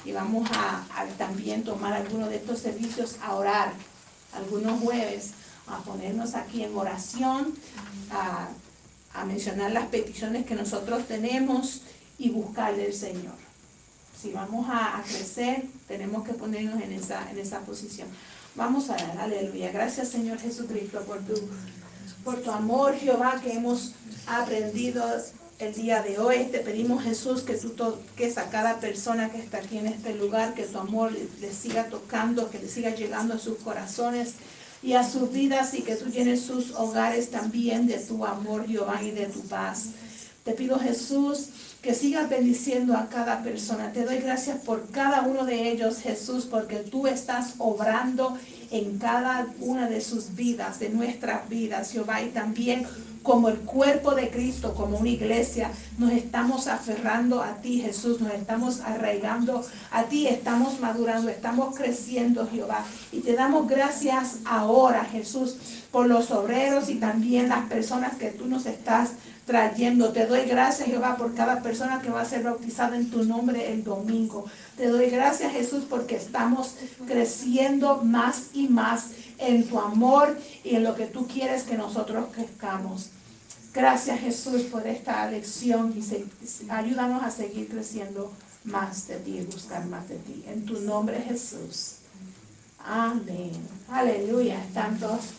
[0.07, 0.85] Y vamos a,
[1.19, 3.73] también tomar algunos de estos servicios a orar,
[4.33, 5.33] algunos jueves,
[5.67, 7.55] a ponernos aquí en oración,
[8.11, 8.49] a,
[9.27, 11.81] mencionar las peticiones que nosotros tenemos
[12.19, 13.35] y buscarle al Señor
[14.21, 18.09] si vamos a, a crecer, tenemos que ponernos en esa, en esa posición.
[18.55, 19.71] Vamos a dar, aleluya.
[19.71, 21.35] Gracias Señor Jesucristo por tu,
[22.25, 23.93] por tu amor, Jehová, que hemos
[24.27, 25.05] aprendido
[25.59, 26.49] el día de hoy.
[26.51, 30.55] Te pedimos Jesús que tú toques a cada persona que está aquí en este lugar,
[30.55, 34.35] que tu amor le, siga tocando, que le siga llegando a sus corazones
[34.83, 39.03] y a sus vidas y que tú llenes sus hogares también de tu amor, Jehová,
[39.03, 39.87] y de tu paz.
[40.45, 41.49] Te pido Jesús
[41.83, 43.93] que sigas bendiciendo a cada persona.
[43.93, 48.39] Te doy gracias por cada uno de ellos, Jesús, porque tú estás obrando
[48.71, 52.87] en cada una de sus vidas, de nuestras vidas, Jehová, y también
[53.27, 58.33] como el cuerpo de Cristo, como una iglesia, nos estamos aferrando a ti, Jesús, nos
[58.33, 62.85] estamos arraigando a ti, estamos madurando, estamos creciendo, Jehová.
[63.11, 65.57] Y te damos gracias ahora, Jesús,
[65.91, 69.11] por los obreros y también las personas que tú nos estás
[69.45, 70.11] trayendo.
[70.11, 73.73] Te doy gracias, Jehová, por cada persona que va a ser bautizada en tu nombre
[73.73, 74.45] el domingo.
[74.77, 76.77] Te doy gracias, Jesús, porque estamos
[77.09, 79.09] creciendo más y más
[79.39, 83.11] en tu amor y en lo que tú quieres que nosotros crezcamos.
[83.77, 88.33] Gracias, Jesús, por esta lección y ayúdanos a seguir creciendo
[88.65, 90.43] más de ti y buscar más de ti.
[90.49, 91.97] En tu nombre, Jesús.
[92.79, 93.53] Amén.
[93.91, 94.65] Aleluya.
[94.65, 95.35] Están todos.